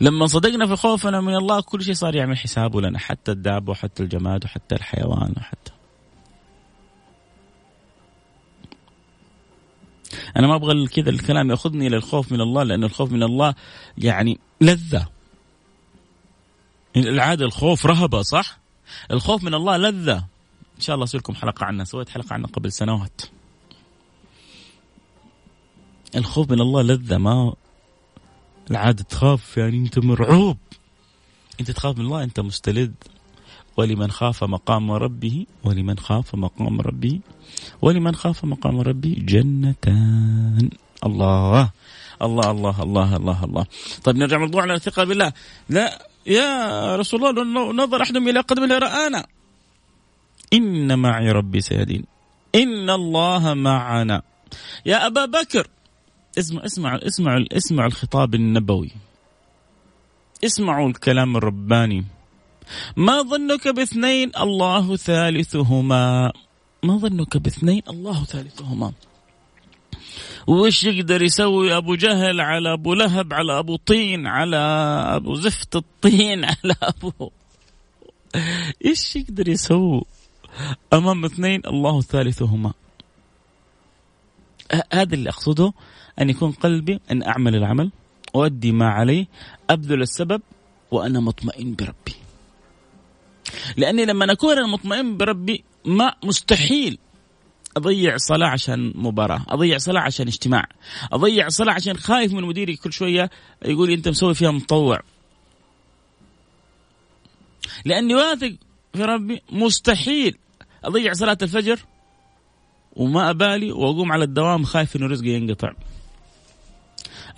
لما 0.00 0.26
صدقنا 0.26 0.66
في 0.66 0.76
خوفنا 0.76 1.20
من 1.20 1.34
الله 1.34 1.60
كل 1.60 1.82
شيء 1.82 1.94
صار 1.94 2.14
يعمل 2.14 2.38
حسابه 2.38 2.80
لنا 2.80 2.98
حتى 2.98 3.32
الدابه 3.32 3.70
وحتى 3.70 4.02
الجماد 4.02 4.44
وحتى 4.44 4.74
الحيوان 4.74 5.34
وحتى. 5.36 5.72
أنا 10.36 10.46
ما 10.46 10.54
أبغى 10.54 10.86
كذا 10.86 11.10
الكلام 11.10 11.50
يأخذني 11.50 11.86
إلى 11.86 11.96
الخوف 11.96 12.32
من 12.32 12.40
الله 12.40 12.62
لأن 12.62 12.84
الخوف 12.84 13.12
من 13.12 13.22
الله 13.22 13.54
يعني 13.98 14.38
لذة. 14.60 15.08
العادة 16.96 17.44
الخوف 17.44 17.86
رهبة 17.86 18.22
صح؟ 18.22 18.58
الخوف 19.10 19.44
من 19.44 19.54
الله 19.54 19.76
لذة. 19.76 20.16
إن 20.76 20.80
شاء 20.80 20.94
الله 20.94 21.04
أسوي 21.04 21.18
لكم 21.20 21.34
حلقة 21.34 21.66
عنها 21.66 21.84
سويت 21.84 22.08
حلقة 22.08 22.34
عنها 22.34 22.46
قبل 22.46 22.72
سنوات. 22.72 23.20
الخوف 26.16 26.50
من 26.50 26.60
الله 26.60 26.82
لذة 26.82 27.18
ما 27.18 27.54
العادة 28.70 29.02
تخاف 29.02 29.56
يعني 29.56 29.76
أنت 29.76 29.98
مرعوب. 29.98 30.56
أنت 31.60 31.70
تخاف 31.70 31.98
من 31.98 32.04
الله 32.04 32.24
أنت 32.24 32.40
مستلذ. 32.40 32.90
ولمن 33.76 34.10
خاف 34.10 34.44
مقام 34.44 34.92
ربه 34.92 35.46
ولمن 35.64 35.98
خاف 35.98 36.34
مقام 36.34 36.80
ربه 36.80 37.20
ولمن 37.82 38.14
خاف 38.14 38.44
مقام 38.44 38.80
ربه 38.80 39.16
جنتان. 39.18 40.70
الله 41.06 41.70
الله 42.22 42.50
الله 42.50 42.82
الله 42.82 43.16
الله 43.16 43.44
الله. 43.44 43.66
طيب 44.04 44.16
نرجع 44.16 44.38
موضوعنا 44.38 44.74
الثقة 44.74 45.04
بالله. 45.04 45.32
لا 45.68 46.08
يا 46.26 46.96
رسول 46.96 47.26
الله 47.26 47.44
لو 47.44 47.72
نظر 47.72 48.02
أحدهم 48.02 48.28
إلى 48.28 48.40
قدم 48.40 48.64
لرآنا 48.64 49.26
إن 50.52 50.98
معي 50.98 51.30
ربي 51.30 51.60
سيهدين. 51.60 52.04
إن 52.54 52.90
الله 52.90 53.54
معنا. 53.54 54.22
يا 54.86 55.06
أبا 55.06 55.24
بكر 55.24 55.66
اسمع 56.38 56.64
اسمع 56.64 56.98
اسمع 57.02 57.44
اسمع 57.52 57.86
الخطاب 57.86 58.34
النبوي. 58.34 58.90
اسمعوا 60.44 60.88
الكلام 60.88 61.36
الرباني. 61.36 62.04
ما 62.96 63.22
ظنك 63.22 63.68
باثنين 63.68 64.30
الله 64.40 64.96
ثالثهما؟ 64.96 66.32
ما 66.82 66.96
ظنك 66.96 67.36
باثنين 67.36 67.82
الله 67.88 68.24
ثالثهما. 68.24 68.92
وش 70.46 70.84
يقدر 70.84 71.22
يسوي 71.22 71.76
أبو 71.76 71.94
جهل 71.94 72.40
على 72.40 72.72
أبو 72.72 72.94
لهب 72.94 73.34
على 73.34 73.58
أبو 73.58 73.76
طين 73.76 74.26
على 74.26 74.56
أبو 75.16 75.34
زفت 75.34 75.76
الطين 75.76 76.44
على 76.54 76.74
أبو 76.82 77.30
إيش 78.86 79.16
يقدر 79.16 79.48
يسوي 79.48 80.02
أمام 80.92 81.24
اثنين 81.24 81.60
الله 81.66 82.00
ثالثهما؟ 82.00 82.72
هذا 84.92 85.14
اللي 85.14 85.30
أقصده 85.30 85.72
أن 86.20 86.30
يكون 86.30 86.52
قلبي 86.52 87.00
أن 87.10 87.22
أعمل 87.22 87.56
العمل 87.56 87.90
اؤدي 88.36 88.72
ما 88.72 88.88
عليه 88.88 89.26
أبذل 89.70 90.02
السبب 90.02 90.42
وأنا 90.90 91.20
مطمئن 91.20 91.74
بربي 91.74 92.14
لأني 93.76 94.04
لما 94.04 94.32
اكون 94.32 94.58
أنا 94.58 94.66
مطمئن 94.66 95.16
بربي 95.16 95.64
ما 95.84 96.14
مستحيل 96.24 96.98
أضيع 97.76 98.16
صلاة 98.16 98.48
عشان 98.48 98.92
مباراة، 98.94 99.44
أضيع 99.48 99.78
صلاة 99.78 100.00
عشان 100.00 100.26
اجتماع، 100.26 100.68
أضيع 101.12 101.48
صلاة 101.48 101.72
عشان 101.72 101.96
خايف 101.96 102.32
من 102.32 102.44
مديري 102.44 102.76
كل 102.76 102.92
شوية 102.92 103.30
يقول 103.64 103.90
أنت 103.90 104.08
مسوي 104.08 104.34
فيها 104.34 104.50
مطوع. 104.50 105.00
لأني 107.84 108.14
واثق 108.14 108.54
في 108.94 109.02
ربي 109.02 109.42
مستحيل 109.52 110.38
أضيع 110.84 111.12
صلاة 111.12 111.38
الفجر 111.42 111.78
وما 112.96 113.30
أبالي 113.30 113.72
وأقوم 113.72 114.12
على 114.12 114.24
الدوام 114.24 114.64
خايف 114.64 114.96
إنه 114.96 115.06
رزقي 115.06 115.28
ينقطع. 115.28 115.72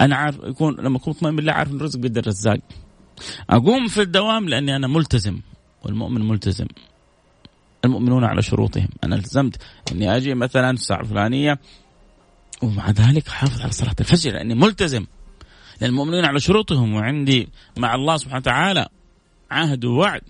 أنا 0.00 0.16
عارف 0.16 0.38
يكون 0.44 0.76
لما 0.76 0.96
أكون 0.96 1.14
مطمئن 1.16 1.36
بالله 1.36 1.52
عارف 1.52 1.70
إن 1.70 1.76
الرزق 1.76 1.98
بيد 1.98 2.18
الرزاق. 2.18 2.58
أقوم 3.50 3.88
في 3.88 4.02
الدوام 4.02 4.48
لأني 4.48 4.76
أنا 4.76 4.86
ملتزم 4.86 5.40
والمؤمن 5.84 6.28
ملتزم. 6.28 6.66
المؤمنون 7.84 8.24
على 8.24 8.42
شروطهم. 8.42 8.88
أنا 9.04 9.16
التزمت 9.16 9.56
أني 9.92 10.16
أجي 10.16 10.34
مثلا 10.34 10.70
الساعة 10.70 11.00
الفلانية 11.00 11.58
ومع 12.62 12.90
ذلك 12.90 13.28
أحافظ 13.28 13.60
على 13.60 13.72
صلاة 13.72 13.96
الفجر 14.00 14.32
لأني 14.32 14.54
ملتزم. 14.54 15.06
لأن 15.80 15.90
المؤمنون 15.90 16.24
على 16.24 16.40
شروطهم 16.40 16.94
وعندي 16.94 17.48
مع 17.76 17.94
الله 17.94 18.16
سبحانه 18.16 18.38
وتعالى 18.38 18.88
عهد 19.50 19.84
ووعد. 19.84 20.22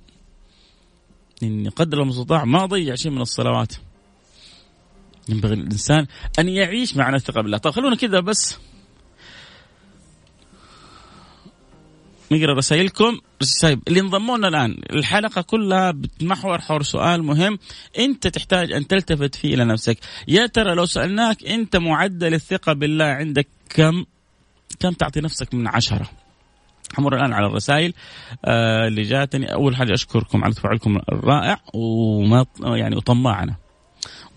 إني 1.43 1.69
قدر 1.69 2.03
المستطاع 2.03 2.45
ما 2.45 2.65
أضيع 2.65 2.95
شيء 2.95 3.13
من 3.13 3.21
الصلوات. 3.21 3.73
ينبغي 5.29 5.55
الإنسان 5.55 6.07
أن 6.39 6.49
يعيش 6.49 6.97
معنى 6.97 7.17
الثقة 7.17 7.41
بالله. 7.43 7.59
طيب 7.59 7.73
خلونا 7.73 7.97
كذا 7.97 8.21
بس. 8.21 8.59
نقرأ 12.31 12.55
رسائلكم. 12.55 13.19
طيب 13.63 13.83
اللي 13.89 14.01
انضموا 14.01 14.39
لنا 14.39 14.49
الآن. 14.49 14.77
الحلقة 14.91 15.43
كلها 15.43 15.91
بتمحور 15.91 16.61
حول 16.61 16.85
سؤال 16.85 17.23
مهم. 17.23 17.59
أنت 17.99 18.27
تحتاج 18.27 18.73
أن 18.73 18.87
تلتفت 18.87 19.35
فيه 19.35 19.55
إلى 19.55 19.65
نفسك. 19.65 19.99
يا 20.29 20.47
ترى 20.47 20.75
لو 20.75 20.87
سألناك 20.87 21.45
أنت 21.45 21.77
معدل 21.77 22.35
الثقة 22.35 22.73
بالله 22.73 23.05
عندك 23.05 23.49
كم؟ 23.71 24.05
كم 24.81 24.93
تعطي 24.93 25.21
نفسك 25.21 25.55
من 25.55 25.69
عشرة؟ 25.69 26.11
حمر 26.95 27.17
الآن 27.17 27.33
على 27.33 27.47
الرسائل 27.47 27.93
آه 28.45 28.89
اللي 28.89 29.03
جاتني. 29.03 29.53
أول 29.53 29.77
حاجة 29.77 29.95
أشكركم 29.95 30.45
على 30.45 30.55
تفاعلكم 30.55 31.01
الرائع 31.13 31.61
وما 31.75 32.47
يعني 32.65 32.97
وطماعنا. 32.97 33.57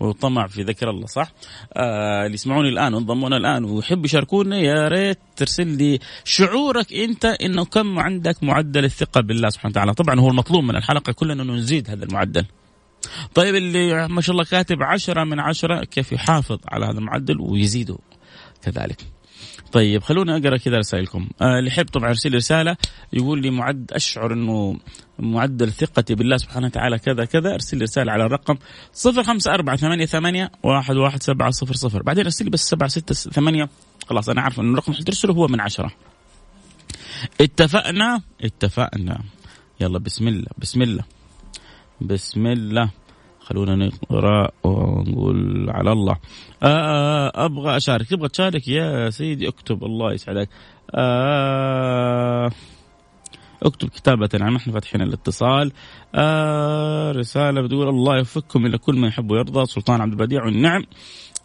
وطمع 0.00 0.46
في 0.46 0.62
ذكر 0.62 0.90
الله 0.90 1.06
صح؟ 1.06 1.32
آه 1.72 2.26
اللي 2.26 2.34
يسمعوني 2.34 2.68
الآن 2.68 2.94
وانضمونا 2.94 3.36
الآن 3.36 3.64
ويحب 3.64 4.04
يشاركونا 4.04 4.58
يا 4.58 4.88
ريت 4.88 5.18
ترسل 5.36 5.66
لي 5.66 5.98
شعورك 6.24 6.92
أنت 6.92 7.24
إنه 7.24 7.64
كم 7.64 7.98
عندك 7.98 8.42
معدل 8.42 8.84
الثقة 8.84 9.20
بالله 9.20 9.48
سبحانه 9.48 9.72
وتعالى، 9.72 9.94
طبعا 9.94 10.20
هو 10.20 10.28
المطلوب 10.28 10.64
من 10.64 10.76
الحلقة 10.76 11.12
كلنا 11.12 11.42
إنه 11.42 11.54
نزيد 11.54 11.90
هذا 11.90 12.04
المعدل. 12.04 12.44
طيب 13.34 13.54
اللي 13.54 14.08
ما 14.08 14.20
شاء 14.20 14.32
الله 14.32 14.44
كاتب 14.44 14.82
عشرة 14.82 15.24
من 15.24 15.40
عشرة 15.40 15.84
كيف 15.84 16.12
يحافظ 16.12 16.58
على 16.68 16.86
هذا 16.86 16.98
المعدل 16.98 17.40
ويزيده 17.40 17.98
كذلك. 18.62 19.19
طيب 19.72 20.02
خلونا 20.02 20.36
أقرأ 20.36 20.56
كذا 20.56 20.78
رسائلكم. 20.78 21.28
آه 21.42 21.58
اللي 21.58 21.68
يحب 21.70 21.86
طبعا 21.86 22.08
يرسل 22.08 22.34
رسالة 22.34 22.76
يقول 23.12 23.42
لي 23.42 23.50
معد 23.50 23.90
أشعر 23.92 24.32
إنه 24.32 24.76
معدل 25.18 25.72
ثقتي 25.72 26.14
بالله 26.14 26.36
سبحانه 26.36 26.66
وتعالى 26.66 26.98
كذا 26.98 27.24
كذا 27.24 27.54
أرسل 27.54 27.82
رسالة 27.82 28.12
على 28.12 28.26
الرقم 28.26 28.56
05488 28.94 30.48
11700 30.64 32.02
بعدين 32.02 32.24
أرسل 32.24 32.44
لي 32.44 32.50
بس 32.50 32.68
768 32.68 33.68
خلاص 34.06 34.28
أنا 34.28 34.40
عارف 34.40 34.60
إنه 34.60 34.72
الرقم 34.72 34.92
اللي 34.92 35.04
ترسله 35.04 35.34
هو 35.34 35.46
من 35.46 35.60
عشرة. 35.60 35.92
اتفقنا؟ 37.40 38.22
اتفقنا. 38.40 39.20
يلا 39.80 39.98
بسم 39.98 40.28
الله 40.28 40.46
بسم 40.58 40.82
الله 40.82 41.04
بسم 42.00 42.46
الله. 42.46 42.90
خلونا 43.50 43.76
نقرأ 43.76 44.48
ونقول 44.64 45.70
على 45.70 45.92
الله. 45.92 46.16
آه, 46.62 46.66
آه، 46.66 47.46
أبغى 47.46 47.76
أشارك. 47.76 48.06
تبغى 48.08 48.28
تشارك 48.28 48.68
يا 48.68 49.10
سيدي؟ 49.10 49.48
اكتب 49.48 49.84
الله 49.84 50.12
يسعدك. 50.12 50.48
آه 50.94 52.50
اكتب 53.62 53.88
كتابة 53.88 54.28
عن 54.34 54.54
نحن 54.54 54.70
فاتحين 54.70 55.02
الاتصال. 55.02 55.72
آه 56.14 57.12
رسالة 57.12 57.62
بتقول 57.62 57.88
الله 57.88 58.16
يوفقكم 58.18 58.66
إلى 58.66 58.78
كل 58.78 58.98
ما 58.98 59.08
يحب 59.08 59.30
ويرضى. 59.30 59.66
سلطان 59.66 60.00
عبد 60.00 60.12
البديع 60.12 60.44
والنعم 60.44 60.84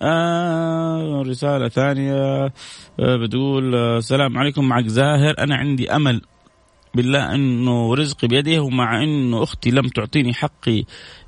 آه 0.01 1.23
رسالة 1.25 1.67
ثانية 1.67 2.45
آه 2.99 3.15
بتقول 3.25 3.75
آه 3.75 3.97
السلام 3.97 4.37
عليكم. 4.37 4.67
معك 4.67 4.87
زاهر 4.87 5.35
أنا 5.39 5.55
عندي 5.55 5.91
أمل 5.91 6.21
بالله 6.95 7.35
أنه 7.35 7.95
رزقي 7.95 8.27
بيده 8.27 8.61
ومع 8.61 9.03
أنه 9.03 9.43
أختي 9.43 9.71
لم 9.71 9.87
تعطيني 9.87 10.33
حقي 10.33 10.83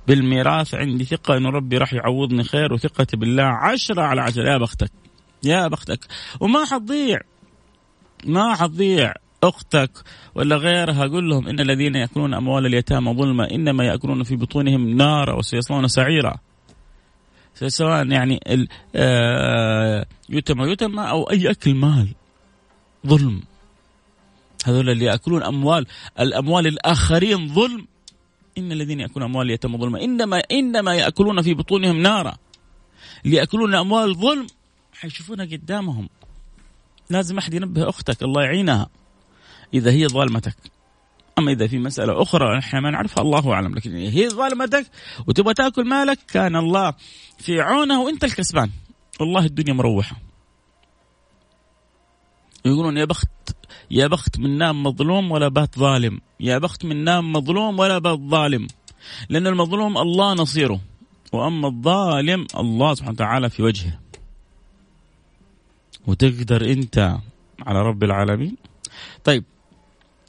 بالميراث 0.08 0.76
عندي 0.76 1.06
ثقة 1.06 1.38
أنه 1.38 1.50
ربي 1.50 1.78
راح 1.78 1.94
يعوضني 1.94 2.44
خير 2.44 2.74
وثقتي 2.74 3.18
بالله. 3.18 3.44
عشرة 3.44 4.02
على 4.02 4.22
عشرة. 4.22 4.44
يا 4.44 4.58
بختك 4.58 4.92
يا 5.44 5.68
بختك. 5.68 6.00
وما 6.40 6.66
حتضيع 6.66 7.20
ما 8.26 8.56
حتضيع 8.56 9.14
أختك 9.44 9.92
ولا 10.36 10.56
غيرها. 10.56 11.08
قل 11.08 11.30
لهم 11.30 11.48
إن 11.48 11.60
الذين 11.60 11.96
يأكلون 11.96 12.34
أموال 12.34 12.66
اليتامى 12.66 13.14
ظلما 13.14 13.52
إنما 13.52 13.84
يأكلون 13.84 14.24
في 14.24 14.36
بطونهم 14.36 14.90
نارا 14.90 15.34
وسيصلون 15.34 15.88
سعيرا. 15.88 16.38
سواء 17.54 18.08
يعني 18.08 18.40
آه، 18.96 20.06
يتم 20.30 20.62
يتم 20.62 21.00
أو 21.00 21.24
أي 21.24 21.52
أكل 21.52 21.74
مال 21.74 22.08
ظلم. 23.08 23.42
هذول 24.70 24.90
اللي 24.90 25.06
يأكلون 25.06 25.44
أموال 25.44 25.86
الأموال 26.20 26.68
الآخرين 26.68 27.54
ظلم. 27.54 27.88
إن 28.58 28.72
الذين 28.72 29.00
يأكلون 29.00 29.30
أموال 29.30 29.46
اليتامى 29.46 29.78
ظلما 29.78 30.04
انما 30.04 30.38
إنما 30.52 30.96
يأكلون 30.96 31.42
في 31.42 31.54
بطونهم 31.54 32.02
نارا. 32.02 32.38
ياكلون 33.26 33.76
أموال 33.76 34.16
ظلم. 34.16 34.48
حيشوفونها 34.94 35.46
قدامهم. 35.46 36.10
لازم 37.10 37.38
أحد 37.38 37.54
ينبه 37.54 37.90
أختك 37.90 38.24
الله 38.24 38.44
يعينها 38.44 38.90
إذا 39.74 39.92
هي 39.92 40.08
ظالمتك. 40.08 40.56
أما 41.38 41.52
إذا 41.52 41.68
في 41.68 41.78
مسألة 41.78 42.22
أخرى 42.22 42.60
إحنا 42.60 42.80
ما 42.80 42.92
نعرفها 42.92 43.24
الله 43.24 43.54
أعلم. 43.54 43.76
لكن 43.76 43.96
هي 43.96 44.30
ظالمتك 44.30 44.86
وتبغى 45.28 45.54
تأكل 45.54 45.86
مالك 45.86 46.20
كان 46.28 46.56
الله 46.56 46.94
في 47.38 47.62
عونه 47.62 48.02
وأنت 48.02 48.24
الكسبان. 48.24 48.70
والله 49.20 49.46
الدنيا 49.46 49.74
مروحة. 49.74 50.16
يقولون 52.68 52.98
يا 52.98 53.06
بخت 53.06 53.30
يا 53.92 54.08
بخت 54.08 54.40
من 54.40 54.58
نام 54.58 54.84
مظلوم 54.84 55.32
ولا 55.32 55.48
بات 55.48 55.80
ظالم. 55.80 56.20
يا 56.40 56.58
بخت 56.58 56.86
من 56.86 57.04
نام 57.04 57.34
مظلوم 57.34 57.80
ولا 57.80 57.98
بات 57.98 58.20
ظالم. 58.20 58.68
لأن 59.30 59.48
المظلوم 59.48 59.98
الله 59.98 60.34
نصيره. 60.34 60.82
وأما 61.34 61.68
الظالم 61.68 62.48
الله 62.58 62.94
سبحانه 62.94 63.14
وتعالى 63.14 63.50
في 63.50 63.64
وجهه. 63.64 64.00
وتقدر 66.08 66.72
أنت 66.72 67.18
على 67.62 67.82
رب 67.82 68.04
العالمين. 68.04 68.58
طيب 69.24 69.44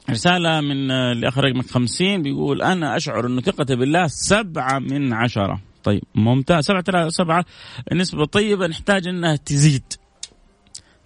رسالة 0.09 0.61
من 0.61 0.91
الأخ 0.91 1.37
رقمك 1.37 1.71
خمسين 1.71 2.21
بيقول 2.21 2.61
أنا 2.61 2.97
أشعر 2.97 3.27
أنه 3.27 3.41
ثقتي 3.41 3.75
بالله 3.75 4.07
سبعة 4.07 4.79
من 4.79 5.13
عشرة. 5.13 5.61
طيب 5.83 6.03
ممتاز. 6.15 6.65
سبعة 6.65 7.09
سبعة 7.09 7.45
النسبة 7.91 8.25
طيبة 8.25 8.67
نحتاج 8.67 9.07
أنها 9.07 9.35
تزيد. 9.35 9.93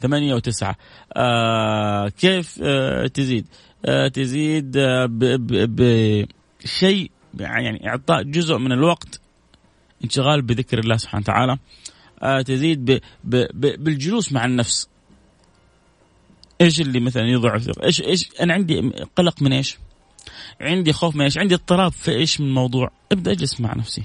ثمانية 0.03 0.33
وتسعة 0.33 0.75
آه 1.13 2.09
كيف 2.09 2.59
آه 2.63 3.07
تزيد 3.07 3.47
آه 3.85 4.07
تزيد 4.07 4.77
آه 4.77 5.07
بشيء 6.59 7.11
يعني 7.39 7.89
إعطاء 7.89 8.23
جزء 8.23 8.57
من 8.57 8.71
الوقت 8.71 9.21
انشغال 10.03 10.41
بذكر 10.41 10.79
الله 10.79 10.97
سبحانه 10.97 11.21
وتعالى 11.21 11.57
آه 12.23 12.41
تزيد 12.41 12.85
ب 12.85 12.99
ب 13.23 13.35
ب 13.53 13.83
بالجلوس 13.83 14.31
مع 14.31 14.45
النفس 14.45 14.87
إيش 16.61 16.81
اللي 16.81 16.99
مثلا 16.99 17.23
يضعف 17.23 17.69
إيش 17.83 18.01
إيش 18.01 18.29
أنا 18.41 18.53
عندي 18.53 18.91
قلق 19.15 19.41
من 19.41 19.53
إيش؟ 19.53 19.77
عندي 20.61 20.93
خوف 20.93 21.15
من 21.15 21.21
إيش؟ 21.21 21.37
عندي 21.37 21.55
اضطراب 21.55 21.91
في 21.91 22.11
إيش 22.11 22.41
من 22.41 22.47
الموضوع؟ 22.47 22.91
أبدأ 23.11 23.31
أجلس 23.31 23.61
مع 23.61 23.75
نفسي. 23.75 24.03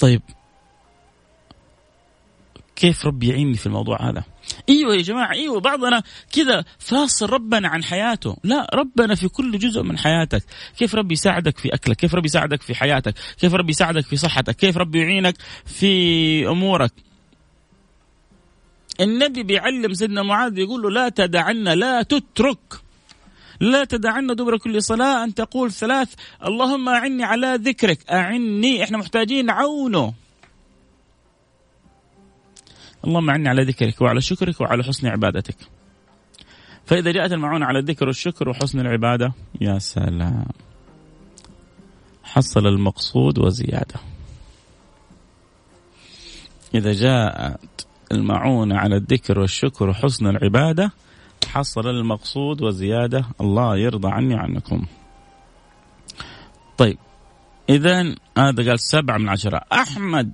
طيب 0.00 0.22
كيف 2.76 3.06
ربي 3.06 3.28
يعيني 3.28 3.54
في 3.54 3.66
الموضوع 3.66 4.10
هذا؟ 4.10 4.24
إيوه 4.68 4.94
يا 4.94 5.02
جماعة 5.02 5.32
إيوه 5.32 5.60
بعضنا 5.60 6.02
كذا 6.32 6.64
فاصل 6.78 7.30
ربنا 7.30 7.68
عن 7.68 7.84
حياته. 7.84 8.36
لا 8.44 8.66
ربنا 8.74 9.14
في 9.14 9.28
كل 9.28 9.58
جزء 9.58 9.82
من 9.82 9.98
حياتك. 9.98 10.44
كيف 10.78 10.94
ربي 10.94 11.12
يساعدك 11.12 11.58
في 11.58 11.74
أكلك؟ 11.74 11.96
كيف 11.96 12.14
ربي 12.14 12.26
يساعدك 12.26 12.62
في 12.62 12.74
حياتك؟ 12.74 13.14
كيف 13.40 13.54
ربي 13.54 13.70
يساعدك 13.70 14.04
في 14.04 14.16
صحتك؟ 14.16 14.56
كيف 14.56 14.76
ربي 14.76 14.98
يعينك 14.98 15.36
في 15.66 16.48
أمورك؟ 16.48 16.92
النبي 19.00 19.42
بيعلم 19.42 19.94
سيدنا 19.94 20.22
معاذ 20.22 20.58
يقول 20.58 20.82
له 20.82 20.90
لا 20.90 21.08
تدعن 21.08 21.64
لا 21.64 22.02
تترك. 22.02 22.80
لا 23.60 23.84
تدعن 23.84 24.26
دبر 24.26 24.58
كل 24.58 24.82
صلاة. 24.82 25.24
أن 25.24 25.34
تقول 25.34 25.72
ثلاث 25.72 26.14
اللهم 26.44 26.88
أعني 26.88 27.24
على 27.24 27.58
ذكرك. 27.62 27.98
أعني 28.10 28.84
إحنا 28.84 28.98
محتاجين 28.98 29.50
عونه. 29.50 30.25
اللهم 33.06 33.30
أعني 33.30 33.48
على 33.48 33.62
ذكرك 33.62 34.00
وعلى 34.00 34.20
شكرك 34.20 34.60
وعلى 34.60 34.84
حسن 34.84 35.06
عبادتك. 35.06 35.56
فإذا 36.86 37.12
جاءت 37.12 37.32
المعونة 37.32 37.66
على 37.66 37.78
الذكر 37.78 38.06
والشكر 38.06 38.48
وحسن 38.48 38.80
العبادة 38.80 39.32
يا 39.60 39.78
سلام. 39.78 40.46
حصل 42.24 42.66
المقصود 42.66 43.38
وزيادة. 43.38 44.00
إذا 46.74 46.92
جاءت 46.92 47.86
المعونة 48.12 48.76
على 48.78 48.96
الذكر 48.96 49.38
والشكر 49.38 49.88
وحسن 49.88 50.26
العبادة 50.26 50.92
حصل 51.46 51.88
المقصود 51.88 52.62
وزيادة. 52.62 53.24
الله 53.40 53.76
يرضى 53.76 54.08
عني 54.08 54.34
عنكم 54.34 54.86
طيب 56.78 56.98
إذا 57.68 58.14
هذا 58.38 58.68
قال 58.68 58.80
سبعة 58.80 59.18
من 59.18 59.28
عشرة. 59.28 59.60
أحمد 59.72 60.32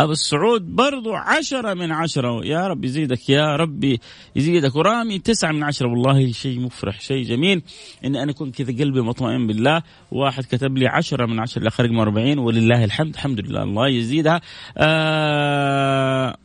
أبو 0.00 0.12
السعود 0.12 0.76
برضو 0.76 1.14
عشرة 1.14 1.74
من 1.74 1.92
عشرة. 1.92 2.44
يا 2.44 2.68
رب 2.68 2.84
يزيدك 2.84 3.30
يا 3.30 3.56
ربي 3.56 4.00
يزيدك. 4.36 4.76
ورامي 4.76 5.18
تسعة 5.18 5.52
من 5.52 5.62
عشرة. 5.62 5.88
والله 5.88 6.32
شيء 6.32 6.60
مفرح 6.60 7.00
شيء 7.00 7.24
جميل. 7.24 7.62
إن 8.04 8.16
أنا 8.16 8.30
أكون 8.30 8.50
كذا 8.50 8.72
قلبي 8.84 9.00
مطمئن 9.00 9.46
بالله. 9.46 9.82
واحد 10.10 10.44
كتب 10.44 10.78
لي 10.78 10.86
عشرة 10.86 11.26
من 11.26 11.40
عشرة 11.40 11.62
الأخ 11.62 11.80
رقم 11.80 11.98
40 11.98 12.38
ولله 12.38 12.84
الحمد. 12.84 13.14
الحمد 13.14 13.40
لله. 13.40 13.62
الله 13.62 13.88
يزيدها. 13.88 14.40
آه 14.78 16.36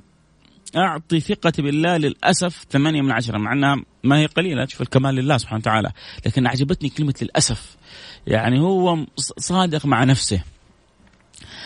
أعطي 0.75 1.19
ثقتي 1.19 1.61
بالله 1.61 1.97
للأسف 1.97 2.65
ثمانية 2.69 3.01
من 3.01 3.11
عشرة. 3.11 3.37
مع 3.37 3.53
أنها 3.53 3.83
ما 4.03 4.19
هي 4.19 4.25
قليلة. 4.25 4.65
شوف 4.65 4.81
الكمال 4.81 5.15
لله 5.15 5.37
سبحانه 5.37 5.59
وتعالى. 5.59 5.91
لكن 6.25 6.45
أعجبتني 6.45 6.89
كلمة 6.89 7.13
للأسف. 7.21 7.77
يعني 8.27 8.59
هو 8.59 9.05
صادق 9.17 9.85
مع 9.85 10.03
نفسه. 10.03 10.54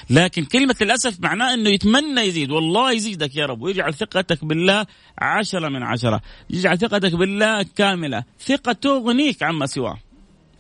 لكن 0.10 0.46
كلمة 0.46 0.76
للأسف 0.82 1.20
معناه 1.20 1.54
أنه 1.54 1.70
يتمنى 1.70 2.22
يزيد. 2.22 2.52
والله 2.52 2.92
يزيدك 2.92 3.36
يا 3.36 3.46
رب. 3.46 3.62
ويجعل 3.62 3.94
ثقتك 3.94 4.46
بالله 4.46 4.86
عشرة 5.18 5.70
من 5.70 5.84
عشرة. 5.84 6.22
يجعل 6.50 6.78
ثقتك 6.78 7.16
بالله 7.16 7.64
كاملة. 7.76 8.24
ثقة 8.40 8.72
تغنيك 8.72 9.44
عما 9.44 9.66
سواه. 9.66 9.98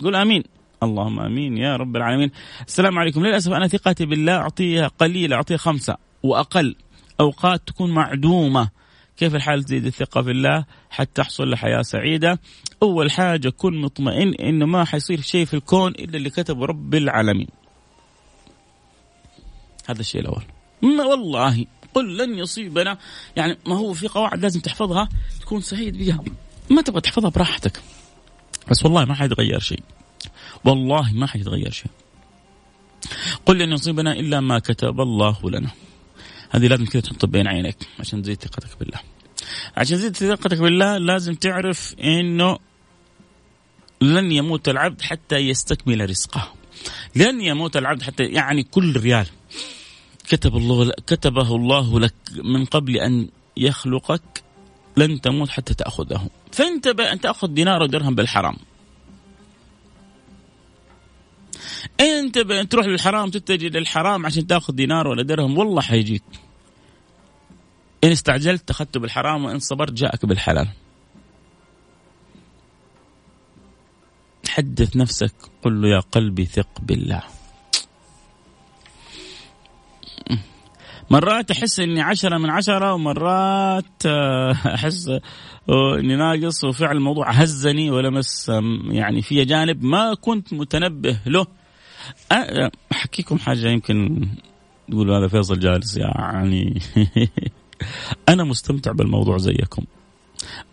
قول 0.04 0.16
آمين. 0.16 0.44
اللهم 0.84 1.20
آمين 1.20 1.58
يا 1.58 1.76
رب 1.76 1.96
العالمين. 1.96 2.32
السلام 2.68 3.00
عليكم. 3.00 3.26
للأسف 3.26 3.52
أنا 3.52 3.68
ثقتي 3.68 4.06
بالله 4.06 4.36
أعطيها 4.36 4.88
قليلة 4.88 5.36
أعطيها 5.36 5.58
خمسة 5.58 5.98
وأقل. 6.24 6.76
أوقات 7.20 7.62
تكون 7.68 7.92
معدومة. 7.92 8.70
كيف 9.18 9.36
الحال 9.36 9.64
تزيد 9.64 9.86
الثقة 9.86 10.22
في 10.22 10.32
الله؟ 10.32 10.66
حتى 10.90 11.12
تحصل 11.16 11.50
لحياة 11.50 11.82
سعيدة. 11.82 12.40
أول 12.84 13.12
حاجة 13.12 13.50
كن 13.50 13.82
مطمئن 13.82 14.34
إنه 14.34 14.66
ما 14.66 14.86
حيصير 14.86 15.22
شيء 15.22 15.46
في 15.46 15.54
الكون 15.54 15.92
إلا 15.92 16.18
اللي 16.18 16.30
كتبه 16.30 16.66
رب 16.66 16.96
العالمين. 16.96 17.48
هذا 19.90 20.00
الشيء 20.00 20.22
الأول. 20.22 20.44
ما 20.82 21.04
والله 21.04 21.66
قل 21.94 22.18
لن 22.18 22.38
يصيبنا. 22.38 22.98
يعني 23.36 23.58
ما 23.68 23.78
هو 23.78 23.94
في 23.94 24.08
قواعد 24.08 24.42
لازم 24.42 24.60
تحفظها 24.60 25.10
تكون 25.42 25.62
سعيد 25.62 25.98
بها. 25.98 26.24
ما 26.70 26.82
تبغى 26.82 27.02
تحفظها 27.02 27.30
براحتك. 27.30 27.82
بس 28.72 28.84
والله 28.84 29.06
ما 29.06 29.16
حيتغير 29.16 29.60
شيء. 29.60 29.84
والله 30.66 31.14
ما 31.14 31.28
حيتغير 31.28 31.72
شيء. 31.72 31.92
قل 33.46 33.58
لن 33.58 33.72
يصيبنا 33.72 34.12
إلا 34.12 34.40
ما 34.40 34.60
كتب 34.60 35.02
الله 35.02 35.50
لنا. 35.50 35.70
هذه 36.50 36.68
لازم 36.68 36.86
كذا 36.86 37.02
تحط 37.02 37.26
بين 37.26 37.48
عينيك 37.48 37.78
عشان 38.00 38.22
تزيد 38.22 38.42
ثقتك 38.42 38.80
بالله. 38.80 39.00
عشان 39.78 39.98
تزيد 39.98 40.16
ثقتك 40.16 40.58
بالله 40.58 40.98
لازم 40.98 41.36
تعرف 41.36 41.96
إنه 42.04 42.58
لن 44.02 44.32
يموت 44.32 44.70
العبد 44.70 45.02
حتى 45.02 45.36
يستكمل 45.36 46.10
رزقه. 46.10 46.54
لن 47.16 47.42
يموت 47.42 47.78
العبد 47.78 48.02
حتى 48.02 48.24
يعني 48.24 48.64
كل 48.64 48.98
ريال. 48.98 49.28
كتب 50.30 50.58
الله 50.58 50.92
كتبه 51.08 51.56
الله 51.56 52.00
لك 52.00 52.14
من 52.44 52.66
قبل 52.66 52.98
أن 52.98 53.30
يخلقك 53.58 54.44
لن 54.98 55.22
تموت 55.22 55.50
حتى 55.50 55.74
تأخذه. 55.74 56.30
فانتبه 56.52 57.12
أن 57.12 57.22
تأخذ 57.22 57.48
دينار 57.48 57.82
ودرهم 57.82 58.16
بالحرام. 58.16 58.58
انتبه 62.00 62.62
أن 62.62 62.70
تروح 62.70 62.86
للحرام 62.86 63.30
تتجه 63.30 63.78
للحرام 63.78 64.26
عشان 64.26 64.48
تأخذ 64.48 64.74
دينار 64.74 65.08
ولا 65.08 65.24
درهم 65.24 65.58
والله 65.58 65.82
حيجيك. 65.82 66.24
إن 68.04 68.12
استعجلت 68.12 68.70
اخذته 68.70 69.00
بالحرام 69.00 69.46
وإن 69.46 69.60
صبرت 69.60 69.94
جاءك 69.94 70.26
بالحلال. 70.26 70.70
حدث 74.50 74.96
نفسك 74.96 75.34
قل 75.64 75.82
له 75.82 75.88
يا 75.90 76.00
قلبي 76.00 76.46
ثق 76.46 76.82
بالله. 76.82 77.24
مرات 81.12 81.52
أحس 81.52 81.80
إني 81.80 82.02
عشرة 82.02 82.38
من 82.38 82.50
عشرة 82.50 82.94
ومرات 82.94 84.06
آه، 84.06 84.52
أحس 84.52 85.10
إني 86.00 86.16
ناقص 86.16 86.64
وفعل 86.64 86.98
الموضوع 86.98 87.32
هزني 87.32 87.92
ولمس 87.92 88.52
يعني 88.90 89.22
في 89.22 89.46
جانب 89.46 89.84
ما 89.84 90.14
كنت 90.14 90.54
متنبه 90.54 91.20
له. 91.26 91.46
أحكيكم 92.92 93.38
حاجة 93.38 93.68
يمكن 93.68 94.28
تقولوا 94.90 95.18
هذا 95.18 95.28
فيصل 95.28 95.60
جالس 95.60 95.98
يعني 95.98 96.82
أنا 98.30 98.44
مستمتع 98.44 98.92
بالموضوع 98.92 99.38
زيكم. 99.38 99.84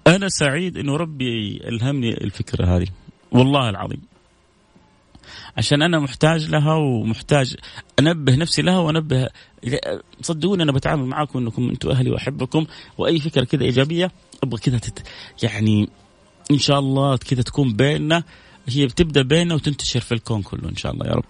أنا 0.06 0.28
سعيد 0.28 0.78
إنه 0.78 0.96
ربي 0.96 1.60
الهمني 1.68 2.24
الفكرة 2.24 2.76
هذه 2.76 2.86
والله 3.32 3.70
العظيم. 3.70 4.15
عشان 5.56 5.82
أنا 5.82 5.98
محتاج 5.98 6.48
لها 6.50 6.74
ومحتاج 6.74 7.56
أنبه 7.98 8.36
نفسي 8.36 8.62
لها 8.62 8.78
وأنبه 8.78 9.28
صدقوني 10.22 10.62
أنا 10.62 10.72
بتعامل 10.72 11.04
معاكم 11.06 11.38
إنكم 11.38 11.68
أنتم 11.68 11.90
أهلي 11.90 12.10
وأحبكم 12.10 12.66
وأي 12.98 13.20
فكرة 13.20 13.44
كذا 13.44 13.64
إيجابية 13.64 14.12
أبغى 14.42 14.60
كذا 14.60 14.78
تت... 14.78 15.02
يعني 15.42 15.88
إن 16.50 16.58
شاء 16.58 16.78
الله 16.78 17.16
كذا 17.16 17.42
تكون 17.42 17.72
بيننا 17.72 18.22
هي 18.68 18.86
بتبدأ 18.86 19.22
بيننا 19.22 19.54
وتنتشر 19.54 20.00
في 20.00 20.12
الكون 20.12 20.42
كله 20.42 20.68
إن 20.68 20.76
شاء 20.76 20.92
الله 20.92 21.06
يا 21.06 21.12
رب. 21.12 21.24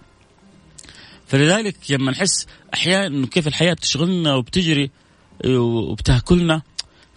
فلذلك 1.27 1.75
لما 1.89 2.11
نحس 2.11 2.47
أحيانا 2.73 3.07
إنه 3.07 3.27
كيف 3.27 3.47
الحياة 3.47 3.73
بتشغلنا 3.73 4.35
وبتجري 4.35 4.91
وبتأكلنا 5.45 6.61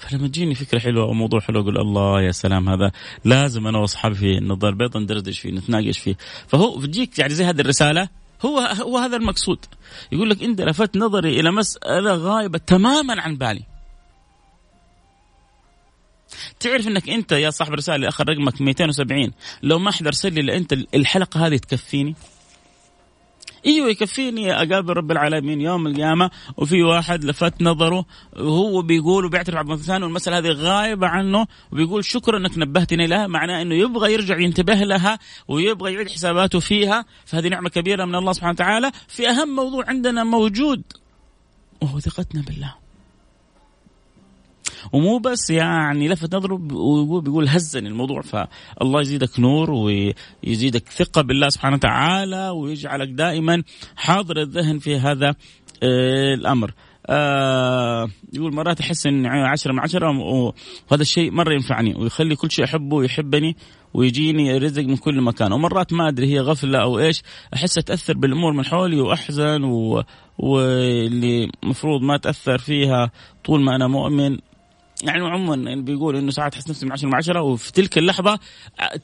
فلما 0.01 0.29
تجيني 0.29 0.55
فكرة 0.55 0.79
حلوة 0.79 1.05
أو 1.05 1.13
موضوع 1.13 1.41
حلو 1.41 1.61
أقول 1.61 1.79
الله 1.79 2.23
يا 2.23 2.33
سلام 2.33 2.69
هذا 2.69 2.93
لازم 3.25 3.67
أنا 3.67 3.79
وأصحابي 3.79 4.15
في 4.15 4.39
النظاره 4.39 4.71
البيضاء 4.71 5.03
ندردش 5.03 5.41
فيه 5.41 5.51
نتناقش 5.51 5.99
فيه. 5.99 6.17
فهو 6.49 6.79
بتجيك 6.79 7.19
يعني 7.19 7.35
زي 7.35 7.45
هذه 7.45 7.61
الرسالة 7.61 8.09
هو 8.43 8.59
هو 8.59 8.99
هذا 8.99 9.17
المقصود. 9.17 9.59
يقول 10.13 10.31
لك 10.31 10.43
إنت 10.43 10.61
لفت 10.61 10.97
نظري 10.97 11.41
إلى 11.41 11.51
مسألة 11.51 12.15
غايبة 12.15 12.59
تماما 12.59 13.23
عن 13.23 13.37
بالي. 13.37 13.63
تعرف 16.61 16.89
إنك 16.89 17.09
إنت 17.09 17.33
يا 17.33 17.51
صاحب 17.51 17.73
الرساله 17.73 18.09
أخر 18.09 18.29
رقمك 18.29 18.61
270 18.61 19.33
لو 19.63 19.79
ما 19.79 19.91
حد 19.91 20.07
ارسل 20.07 20.33
لي 20.33 20.41
الا 20.41 20.57
انت 20.57 20.73
الحلقة 20.73 21.47
هذه 21.47 21.57
تكفيني؟ 21.57 22.15
إيوه 23.67 23.89
يكفيني 23.89 24.53
أقابل 24.53 24.93
رب 24.93 25.11
العالمين 25.11 25.61
يوم 25.61 25.87
القيامة. 25.87 26.31
وفي 26.57 26.83
واحد 26.83 27.25
لفت 27.25 27.63
نظره 27.63 28.05
وهو 28.37 28.83
بيقول 28.83 29.25
وبيعترف 29.25 29.57
عبد 29.57 29.71
الثاني 29.71 30.05
والمسألة 30.05 30.39
هذه 30.39 30.53
غايبة 30.53 31.07
عنه 31.07 31.47
وبيقول 31.73 32.05
شكرا 32.05 32.39
إنك 32.39 32.59
نبهتني 32.59 33.07
لها 33.07 33.27
معناه 33.27 33.63
إنه 33.63 33.75
يبغى 33.75 34.13
يرجع 34.13 34.39
ينتبه 34.39 34.75
لها 34.75 35.19
ويبغى 35.49 35.93
يعيد 35.93 36.09
حساباته 36.09 36.61
فيها. 36.61 37.05
فهذه 37.25 37.49
نعمة 37.49 37.69
كبيرة 37.69 38.05
من 38.05 38.15
الله 38.15 38.33
سبحانه 38.33 38.53
وتعالى. 38.53 38.93
في 39.09 39.29
أهم 39.29 39.57
موضوع 39.57 39.85
عندنا 39.89 40.25
موجود 40.25 40.83
وهو 41.81 42.01
ثقتنا 42.01 42.43
بالله. 42.43 42.90
ومو 44.93 45.19
بس 45.19 45.51
يعني 45.51 46.09
لفت 46.09 46.35
نظره 46.35 46.57
بيقول 47.21 47.49
هزني 47.49 47.89
الموضوع. 47.89 48.21
فالله 48.21 49.01
يزيدك 49.01 49.41
نور 49.41 49.71
ويزيدك 49.71 50.89
ثقة 50.89 51.23
بالله 51.23 51.49
سبحانه 51.49 51.77
وتعالى 51.77 52.49
ويجعلك 52.49 53.09
دائما 53.09 53.63
حاضر 53.97 54.43
الذهن 54.43 54.79
في 54.79 54.97
هذا 54.97 55.35
آه، 55.83 56.35
الأمر. 56.35 56.75
آه 57.07 58.09
يقول 58.33 58.55
مرات 58.55 58.81
أحس 58.81 59.07
إني 59.07 59.29
عشرة 59.29 59.73
من 59.73 59.79
عشرة 59.79 60.19
وهذا 60.19 61.03
الشيء 61.03 61.31
مرة 61.31 61.53
ينفعني 61.53 61.95
ويخلي 61.95 62.37
كل 62.37 62.51
شيء 62.51 62.65
أحبه 62.65 62.97
ويحبني 62.97 63.57
ويجيني 63.95 64.59
رزق 64.59 64.83
من 64.83 64.97
كل 64.97 65.21
مكان. 65.21 65.53
ومرات 65.53 65.93
ما 65.93 66.09
أدري 66.09 66.35
هي 66.35 66.41
غفلة 66.41 66.83
أو 66.83 66.99
إيش 66.99 67.23
أحس 67.55 67.79
أتأثر 67.79 68.17
بالأمور 68.17 68.53
من 68.53 68.65
حولي 68.65 69.01
وأحزن 69.01 69.65
و... 69.65 70.03
واللي 70.39 71.51
المفروض 71.65 72.03
ما 72.03 72.15
اتاثر 72.15 72.59
فيها 72.59 73.11
طول 73.45 73.61
ما 73.61 73.77
أنا 73.77 73.89
مؤمن. 73.89 74.39
يعني 75.03 75.27
عموما 75.27 75.75
بيقول 75.75 76.17
إنه 76.17 76.31
ساعات 76.31 76.55
أحس 76.55 76.71
نفسي 76.71 76.87
من 76.87 76.93
10 76.93 77.09
من 77.09 77.15
10 77.15 77.43
وفي 77.43 77.73
تلك 77.73 77.99
اللحظة 77.99 78.39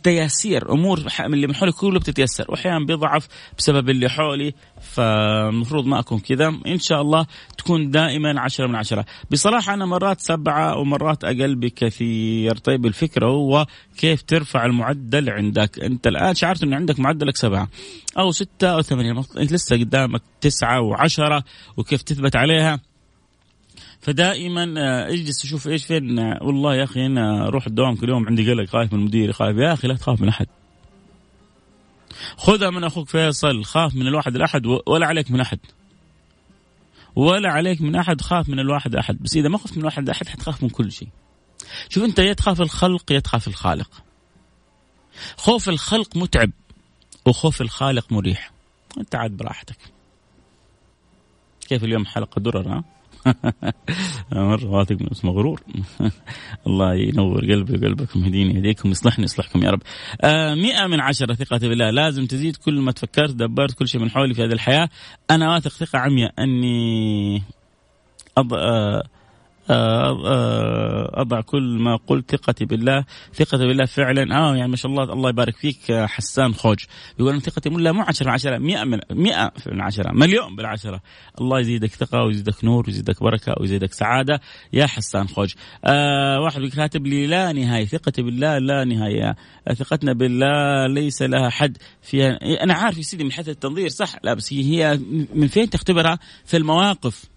تياسير 0.03 0.73
أمور 0.73 1.03
اللي 1.21 1.47
من 1.47 1.55
حولي 1.55 1.73
كله 1.73 1.99
بتتيسر 2.01 2.45
واحيانا 2.49 2.87
بيضعف 2.87 3.29
بسبب 3.59 3.91
اللي 3.91 4.09
حولي 4.09 4.55
فالمفروض 4.81 5.87
ما 5.87 5.99
أكون 5.99 6.19
كذا. 6.19 6.49
إن 6.67 6.79
شاء 6.79 7.01
الله 7.03 7.27
تكون 7.59 7.91
دائما 7.91 8.41
10 8.41 8.67
من 8.67 8.75
10 8.75 9.05
بصراحة 9.31 9.75
أنا 9.75 9.87
مرات 9.87 10.21
سبعة 10.21 10.79
ومرات 10.79 11.25
أقل 11.25 11.55
بكثير. 11.55 12.57
طيب 12.57 12.87
الفكرة 12.87 13.27
هو 13.27 13.67
كيف 13.99 14.23
ترفع 14.23 14.65
المعدل 14.67 15.31
عندك؟ 15.31 15.79
أنت 15.81 16.07
الآن 16.07 16.35
شعرت 16.35 16.63
إنه 16.63 16.77
عندك 16.77 17.01
معدلك 17.01 17.37
سبعة 17.37 17.69
أو 18.19 18.31
ستة 18.31 18.69
أو 18.69 18.83
ثمانية 18.83 19.23
لسه 19.37 19.77
قدامك 19.77 20.23
تسعة 20.41 20.81
وعشرة 20.81 21.45
وكيف 21.77 22.03
تثبت 22.03 22.37
عليها؟ 22.37 22.81
فدائما 24.01 24.75
آه، 24.79 25.09
اجلس 25.09 25.47
شوف 25.47 25.69
إيش 25.69 25.87
فين 25.87 26.19
آه، 26.19 26.39
والله 26.43 26.75
يا 26.75 26.85
أخي 26.85 27.07
أنا 27.07 27.47
أروح 27.47 27.67
الدوام 27.67 27.97
كل 27.97 28.09
يوم 28.09 28.27
عندي 28.27 28.51
قلق 28.51 28.69
خايف 28.69 28.93
من 28.93 28.99
المدير 28.99 29.33
خايف 29.33 29.57
يا 29.57 29.73
أخي 29.73 29.89
لا 29.89 29.95
تخاف 29.95 30.21
من 30.21 30.29
أحد. 30.29 30.47
خذها 32.37 32.71
من 32.71 32.85
أخوك 32.85 33.09
فيصل 33.09 33.65
خاف 33.65 33.95
من 33.95 34.07
الواحد 34.07 34.37
الأحد 34.37 34.67
ولا 34.87 35.07
عليك 35.07 35.31
من 35.31 35.41
أحد. 35.41 35.59
ولا 37.17 37.51
عليك 37.51 37.81
من 37.81 37.97
أحد 37.97 38.21
خاف 38.21 38.49
من 38.49 38.59
الواحد 38.59 38.97
احد 38.97 39.19
بس 39.21 39.37
إذا 39.37 39.49
ما 39.49 39.59
خفت 39.59 39.73
من 39.73 39.81
الواحد 39.81 40.09
احد 40.09 40.29
حتخاف 40.29 40.63
من 40.63 40.69
كل 40.69 40.93
شيء. 40.93 41.09
شوف 41.89 42.05
أنت 42.05 42.19
يا 42.19 42.33
تخاف 42.33 42.61
الخلق 42.61 43.13
يا 43.13 43.19
تخاف 43.19 43.49
الخالق. 43.49 43.91
خوف 45.37 45.69
الخلق 45.69 46.17
متعب 46.17 46.51
وخوف 47.27 47.61
الخالق 47.61 48.13
مريح. 48.13 48.51
أنت 48.99 49.15
عاد 49.15 49.31
براحتك. 49.31 49.96
كيف 51.67 51.85
اليوم 51.85 52.07
حلقة 52.07 52.41
درر 52.41 52.69
ها؟ 52.69 52.85
مرة 54.33 54.67
واثق 54.67 54.97
من 55.01 55.11
اسمه 55.11 55.33
غرور. 55.33 55.61
الله 56.67 56.95
ينور 56.95 57.41
قلبي 57.41 57.79
وقلبكم 57.79 58.25
يهديني 58.25 58.55
يهديكم 58.55 58.91
يصلحني 58.91 59.25
يصلحكم 59.25 59.63
يا 59.63 59.71
رب. 59.71 59.83
آه 60.21 60.55
مئة 60.55 60.87
من 60.87 61.01
عشرة 61.01 61.35
ثقتي 61.35 61.69
بالله 61.69 61.91
لازم 61.91 62.27
تزيد 62.27 62.57
كل 62.57 62.81
ما 62.81 62.93
تفكرت 62.93 63.35
دبرت 63.35 63.75
كل 63.75 63.89
شيء 63.89 64.01
من 64.01 64.11
حولي 64.11 64.35
في 64.35 64.43
هذه 64.43 64.53
الحياة. 64.53 64.89
أنا 65.31 65.53
واثق 65.53 65.71
ثقة 65.71 65.99
عمياء 65.99 66.33
أني 66.39 67.43
أض... 68.39 68.55
آه 68.55 69.03
أضع 69.71 71.41
كل 71.41 71.79
ما 71.81 71.97
قلت 71.97 72.31
ثقتي 72.31 72.65
بالله. 72.65 73.05
ثقتي 73.35 73.67
بالله 73.67 73.85
فعلا. 73.85 74.37
آه 74.37 74.57
يعني 74.57 74.71
ما 74.71 74.77
شاء 74.77 74.93
الله 74.93 75.13
الله 75.13 75.31
يبارك 75.31 75.57
فيك 75.57 75.93
حسان 75.93 76.55
خوج. 76.55 76.85
يقول 77.19 77.43
ثقتي 77.43 77.69
بالله 77.69 77.93
مو 77.93 78.03
10 78.03 78.27
من 78.27 78.33
10 78.33 78.59
100 78.59 78.85
من 78.85 79.01
100 79.11 79.53
من 79.67 79.81
10 79.81 80.13
مليون 80.13 80.57
بالعشرة. 80.57 81.01
الله 81.41 81.61
يزيدك 81.61 81.91
ثقة 81.91 82.23
ويزيدك 82.23 82.65
نور 82.65 82.85
ويزيدك 82.87 83.23
بركة 83.23 83.55
ويزيدك 83.61 83.93
سعادة. 83.93 84.41
يا 84.73 84.87
حسان 84.87 85.29
خوج. 85.29 85.55
آه 85.85 86.41
واحد 86.41 86.61
كاتب 86.61 87.07
لي 87.07 87.27
لا 87.27 87.53
نهاية. 87.53 87.85
ثقتي 87.87 88.23
بالله 88.23 88.59
لا 88.59 88.85
نهاية. 88.85 89.37
ثقتنا 89.75 90.13
بالله 90.13 90.87
ليس 90.87 91.23
لها 91.23 91.51
حد 91.51 91.77
فيها. 92.03 92.39
أنا 92.63 92.75
عارف 92.75 92.99
يا 92.99 93.03
سيدي 93.03 93.25
من 93.25 93.33
حيث 93.33 93.49
التنظير 93.49 93.89
صح. 93.89 94.17
لا 94.23 94.35
بس 94.35 94.53
هي 94.53 95.01
من 95.35 95.47
فين 95.47 95.71
تختبرها؟ 95.71 96.19
في 96.45 96.57
المواقف. 96.57 97.36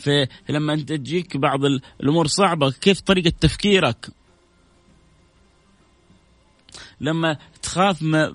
فلما 0.00 0.72
انت 0.72 0.88
تجيك 0.92 1.36
بعض 1.36 1.60
الأمور 2.00 2.26
صعبة 2.26 2.70
كيف 2.70 3.00
طريقة 3.00 3.32
تفكيرك؟ 3.40 4.19
لما 7.00 7.36
تخاف 7.62 8.02
ما 8.02 8.32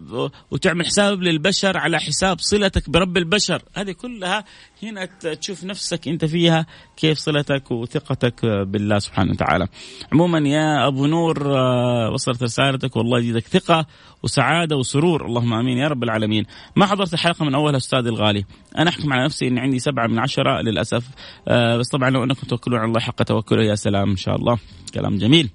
وتعمل 0.51 0.86
حساب 0.86 1.21
للبشر 1.21 1.78
على 1.78 1.99
حساب 1.99 2.39
صلتك 2.39 2.89
برب 2.89 3.17
البشر. 3.17 3.62
هذه 3.73 3.91
كلها 3.91 4.43
هنا 4.84 5.06
تشوف 5.06 5.63
نفسك 5.63 6.08
أنت 6.08 6.25
فيها 6.25 6.65
كيف 6.97 7.17
صلتك 7.17 7.71
وثقتك 7.71 8.45
بالله 8.45 8.99
سبحانه 8.99 9.32
وتعالى. 9.32 9.67
عموما 10.13 10.49
يا 10.49 10.88
أبو 10.88 11.06
نور 11.06 11.58
آه، 11.58 12.12
وصلت 12.13 12.43
رسالتك 12.43 12.95
والله 12.95 13.19
يزيدك 13.19 13.47
ثقة 13.47 13.86
وسعادة 14.23 14.75
وسرور. 14.75 15.25
اللهم 15.25 15.54
آمين 15.54 15.78
يا 15.78 15.88
رب 15.88 16.04
العالمين. 16.04 16.45
ما 16.75 16.86
حضرت 16.86 17.13
الحلقة 17.13 17.45
من 17.45 17.56
أولها 17.56 17.78
أستاذي 17.78 18.10
الغالي؟ 18.10 18.45
أنا 18.78 18.89
أحكم 18.89 19.13
على 19.13 19.25
نفسي 19.25 19.47
إني 19.47 19.60
عندي 19.60 19.80
سبعة 19.80 20.08
من 20.08 20.19
عشرة 20.19 20.62
للأسف 20.62 21.08
آه، 21.47 21.78
بس 21.78 21.89
طبعا 21.89 22.10
لو 22.10 22.23
أنكم 22.23 22.47
توكلون 22.47 22.80
على 22.80 22.88
الله 22.88 22.99
حق 22.99 23.23
توكله 23.23 23.63
يا 23.63 23.75
سلام 23.75 24.10
إن 24.10 24.17
شاء 24.17 24.36
الله. 24.36 24.58
كلام 24.93 25.17
جميل. 25.17 25.49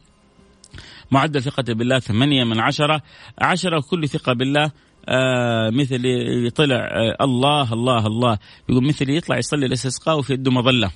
معدل 1.11 1.43
ثقة 1.43 1.63
بالله 1.75 1.99
ثمانية 1.99 2.45
من 2.45 2.61
عشرة. 2.61 3.03
عشرة 3.39 3.81
كل 3.91 4.09
ثقة 4.09 4.33
بالله. 4.33 4.71
آه 5.09 5.71
مثل 5.71 5.95
اللي 5.95 6.51
طلع 6.51 6.77
آه 6.77 7.25
الله 7.25 7.73
الله 7.73 8.07
الله. 8.07 8.39
يقول 8.69 8.85
مثل 8.85 9.11
يطلع 9.11 9.39
يصلي 9.39 9.67
الاستسقاء 9.67 10.19
وفي 10.19 10.33
يده 10.33 10.51
مظلة. 10.51 10.91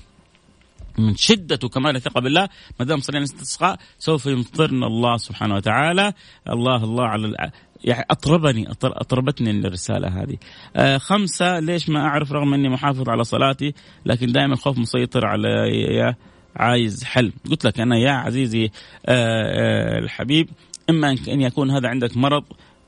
من 0.98 1.16
شدة 1.16 1.58
وكمال 1.64 1.96
الثقة 1.96 2.20
بالله 2.20 2.48
ما 2.80 2.86
دام 2.86 3.00
صلينا 3.00 3.24
الاستسقاء 3.24 3.78
سوف 3.98 4.26
يمطرنا 4.26 4.86
الله 4.86 5.16
سبحانه 5.16 5.54
وتعالى. 5.54 6.12
الله 6.50 6.84
الله 6.84 7.04
على 7.04 7.50
يعني 7.84 8.04
أطربني 8.10 8.70
أطربتني 8.82 9.50
الرسالة 9.50 10.22
هذه. 10.22 10.36
آه 10.76 10.98
خمسة 10.98 11.58
ليش 11.58 11.88
ما 11.88 12.00
أعرف 12.00 12.32
رغم 12.32 12.54
أني 12.54 12.68
محافظ 12.68 13.08
على 13.08 13.24
صلاتي 13.24 13.74
لكن 14.06 14.32
دائما 14.32 14.52
الخوف 14.52 14.78
مسيطر 14.78 15.26
علي. 15.26 16.14
عايز 16.56 17.04
حل 17.04 17.32
قلت 17.50 17.64
لك 17.64 17.80
أنا 17.80 17.98
يا 17.98 18.12
عزيزي 18.12 18.64
آه، 18.64 18.70
آه، 19.06 19.98
الحبيب 19.98 20.48
إما 20.90 21.16
إن 21.28 21.40
يكون 21.40 21.70
هذا 21.70 21.88
عندك 21.88 22.16
مرض 22.16 22.44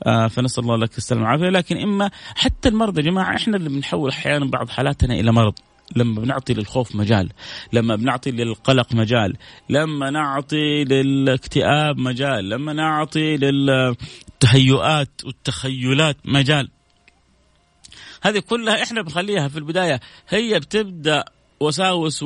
آه 0.07 0.29
فنسأل 0.29 0.63
الله 0.63 0.77
لك 0.77 0.99
السلامة 0.99 1.25
والعافية 1.25 1.49
لكن 1.49 1.77
إما 1.77 2.11
حتى 2.35 2.69
المرضى 2.69 3.01
يا 3.01 3.07
جماعة 3.07 3.37
إحنا 3.37 3.57
اللي 3.57 3.69
بنحول 3.69 4.11
أحيانا 4.11 4.45
بعض 4.45 4.69
حالاتنا 4.69 5.15
إلى 5.15 5.33
مرض. 5.33 5.55
لما 5.97 6.21
بنعطي 6.21 6.55
للخوف 6.55 6.97
مجال 6.97 7.31
لما 7.73 7.97
بنعطي 7.97 8.31
للقلق 8.31 8.95
مجال 8.95 9.37
لما 9.71 10.11
نعطي 10.11 10.85
للاكتئاب 10.85 11.99
مجال 11.99 12.49
لما 12.49 12.73
نعطي 12.73 13.37
للتهيؤات 13.37 15.11
والتخيلات 15.25 16.17
مجال. 16.25 16.69
هذه 18.23 18.39
كلها 18.39 18.83
إحنا 18.83 19.03
بنخليها 19.03 19.49
في 19.49 19.57
البداية. 19.57 20.01
هي 20.29 20.59
بتبدأ 20.61 21.25
وساوس 21.61 22.23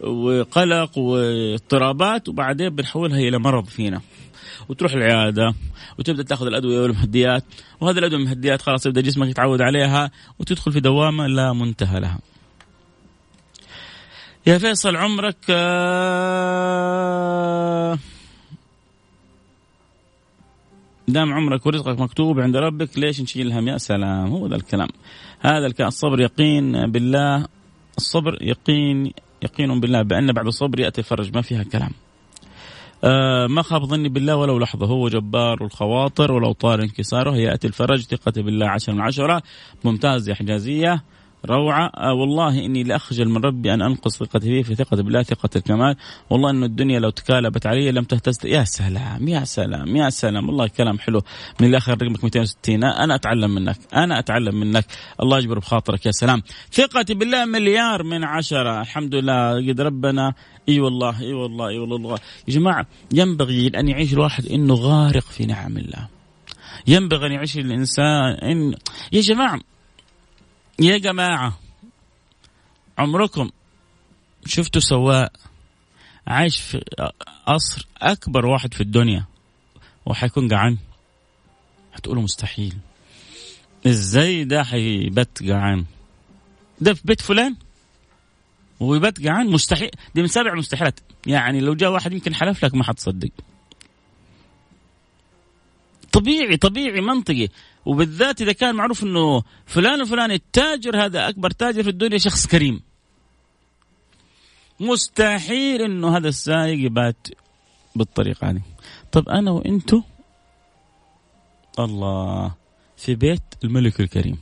وقلق 0.00 0.98
واضطرابات 0.98 2.28
وبعدين 2.28 2.68
بنحولها 2.68 3.18
إلى 3.18 3.38
مرض 3.38 3.64
فينا. 3.64 4.00
وتروح 4.68 4.92
العيادة 4.92 5.54
وتبدأ 5.98 6.22
تأخذ 6.22 6.46
الأدوية 6.46 6.80
والمهديات 6.80 7.44
وهذه 7.80 7.98
الأدوية 7.98 8.20
والمهديات 8.20 8.62
خلاص 8.62 8.86
يبدا 8.86 9.00
جسمك 9.00 9.28
يتعود 9.28 9.60
عليها 9.60 10.10
وتدخل 10.38 10.72
في 10.72 10.80
دوامة 10.80 11.26
لا 11.26 11.52
منتهى 11.52 12.00
لها. 12.00 12.18
يا 14.46 14.58
فيصل 14.58 14.96
عمرك 14.96 15.36
آه، 15.50 15.98
دام 21.08 21.32
عمرك 21.32 21.66
ورزقك 21.66 22.00
مكتوب 22.00 22.40
عند 22.40 22.56
ربك 22.56 22.98
ليش 22.98 23.20
نشيل 23.20 23.46
الهم 23.46 23.68
يا 23.68 23.78
سلام 23.78 24.26
هو 24.26 24.46
ذا 24.46 24.56
الكلام. 24.56 24.88
هذا 25.40 25.66
الكلام. 25.66 25.88
الصبر 25.88 26.20
يقين 26.20 26.90
بالله 26.90 27.46
الصبر 28.00 28.38
يقين 28.40 29.12
يقين 29.42 29.80
بالله 29.80 30.02
بأن 30.02 30.32
بعد 30.32 30.46
الصبر 30.46 30.80
يأتي 30.80 31.00
الفرج 31.00 31.34
ما 31.34 31.42
فيها 31.42 31.62
كلام. 31.62 31.90
آه 33.04 33.46
ما 33.46 33.62
خاب 33.62 33.84
ظني 33.84 34.08
بالله 34.08 34.36
ولو 34.36 34.58
لحظة. 34.58 34.86
هو 34.86 35.08
جبار 35.08 35.64
الخواطر 35.64 36.32
ولو 36.32 36.52
طال 36.52 36.80
انكساره. 36.80 37.36
يأتي 37.36 37.66
الفرج 37.66 38.02
ثقتي 38.02 38.42
بالله 38.42 38.68
عشر 38.68 38.92
من 38.92 39.00
عشرة. 39.00 39.42
ممتاز 39.84 40.28
يا 40.28 40.34
حجازية. 40.34 41.02
روعة. 41.46 41.86
آه 41.86 42.12
والله 42.12 42.64
إني 42.64 42.82
لأخجل 42.82 43.28
من 43.28 43.44
ربي 43.44 43.74
أن 43.74 43.82
أنقص 43.82 44.16
ثقتي 44.16 44.40
فيه 44.40 44.62
في 44.62 44.74
ثقة 44.74 45.02
بالله 45.02 45.22
ثقة 45.22 45.50
الكمال. 45.56 45.96
والله 46.30 46.50
إنه 46.50 46.66
الدنيا 46.66 47.00
لو 47.00 47.10
تكالبت 47.10 47.66
علي 47.66 47.92
لم 47.92 48.04
تهتز. 48.04 48.46
يا 48.46 48.64
سلام 48.64 49.28
يا 49.28 49.44
سلام 49.44 49.96
يا 49.96 50.10
سلام. 50.10 50.48
والله 50.48 50.68
كلام 50.68 50.98
حلو. 50.98 51.22
من 51.60 51.68
الآخر 51.68 51.92
رقمك 52.02 52.24
260 52.24 52.84
أنا 52.84 53.14
أتعلم 53.14 53.54
منك 53.54 53.76
أنا 53.94 54.18
أتعلم 54.18 54.60
منك. 54.60 54.84
الله 55.22 55.38
يجبر 55.38 55.58
بخاطرك 55.58 56.06
يا 56.06 56.10
سلام. 56.10 56.42
ثقتي 56.72 57.14
بالله 57.14 57.44
مليار 57.44 58.02
من 58.02 58.24
عشرة. 58.24 58.80
الحمد 58.80 59.14
لله. 59.14 59.68
قد 59.68 59.80
ربنا 59.80 60.34
إي 60.68 60.80
والله 60.80 61.20
إي 61.20 61.32
والله 61.32 61.68
إي 61.68 61.78
والله. 61.78 62.18
يا 62.48 62.54
جماعة 62.54 62.86
ينبغي 63.12 63.66
أن 63.68 63.88
يعيش 63.88 64.12
الواحد 64.12 64.46
إنه 64.46 64.74
غارق 64.74 65.24
في 65.24 65.46
نعم 65.46 65.76
الله. 65.76 66.08
ينبغي 66.86 67.26
أن 67.26 67.32
يعيش 67.32 67.58
الإنسان 67.58 68.32
ان 68.32 68.74
يا 69.12 69.20
جماعة 69.20 69.60
يا 70.80 70.98
جماعة 70.98 71.58
عمركم 72.98 73.50
شفتوا 74.46 74.80
سواق 74.80 75.32
عايش 76.26 76.60
في 76.60 76.84
قصر 77.46 77.86
أكبر 78.02 78.46
واحد 78.46 78.74
في 78.74 78.80
الدنيا 78.80 79.24
وحيكون 80.06 80.48
جعان؟ 80.48 80.78
هتقولوا 81.92 82.22
مستحيل. 82.22 82.76
إزاي 83.86 84.44
ده 84.44 84.62
هيبات 84.62 85.42
جعان؟ 85.42 85.84
ده 86.80 86.94
في 86.94 87.00
بيت 87.04 87.20
فلان؟ 87.20 87.56
ويبات 88.80 89.20
جعان؟ 89.20 89.46
مستحيل. 89.46 89.90
دي 90.14 90.22
من 90.22 90.28
سبع 90.28 90.54
مستحيلات. 90.54 91.00
يعني 91.26 91.60
لو 91.60 91.74
جاء 91.74 91.90
واحد 91.90 92.12
يمكن 92.12 92.34
حلف 92.34 92.64
لك 92.64 92.74
ما 92.74 92.84
حتصدق. 92.84 93.30
طبيعي 96.12 96.56
طبيعي 96.56 97.00
منطقي. 97.00 97.48
وبالذات 97.86 98.42
إذا 98.42 98.52
كان 98.52 98.74
معروف 98.74 99.02
إنه 99.02 99.42
فلان 99.66 100.02
وفلان 100.02 100.30
التاجر 100.30 101.04
هذا 101.04 101.28
أكبر 101.28 101.50
تاجر 101.50 101.82
في 101.82 101.90
الدنيا 101.90 102.18
شخص 102.18 102.46
كريم. 102.46 102.80
مستحيل 104.80 105.82
إنه 105.82 106.16
هذا 106.16 106.28
السائق 106.28 106.84
يبات 106.84 107.28
بالطريقة 107.96 108.50
هذه 108.50 108.62
طب 109.12 109.28
أنا 109.28 109.50
وأنتو؟ 109.50 110.02
الله 111.78 112.54
في 112.96 113.14
بيت 113.14 113.42
الملك 113.64 114.00
الكريم. 114.00 114.38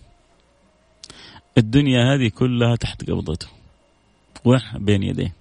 الدنيا 1.59 2.15
هذه 2.15 2.29
كلها 2.29 2.77
تحت 2.77 3.11
قبضته. 3.11 3.47
بين 4.79 5.03
يديه. 5.03 5.38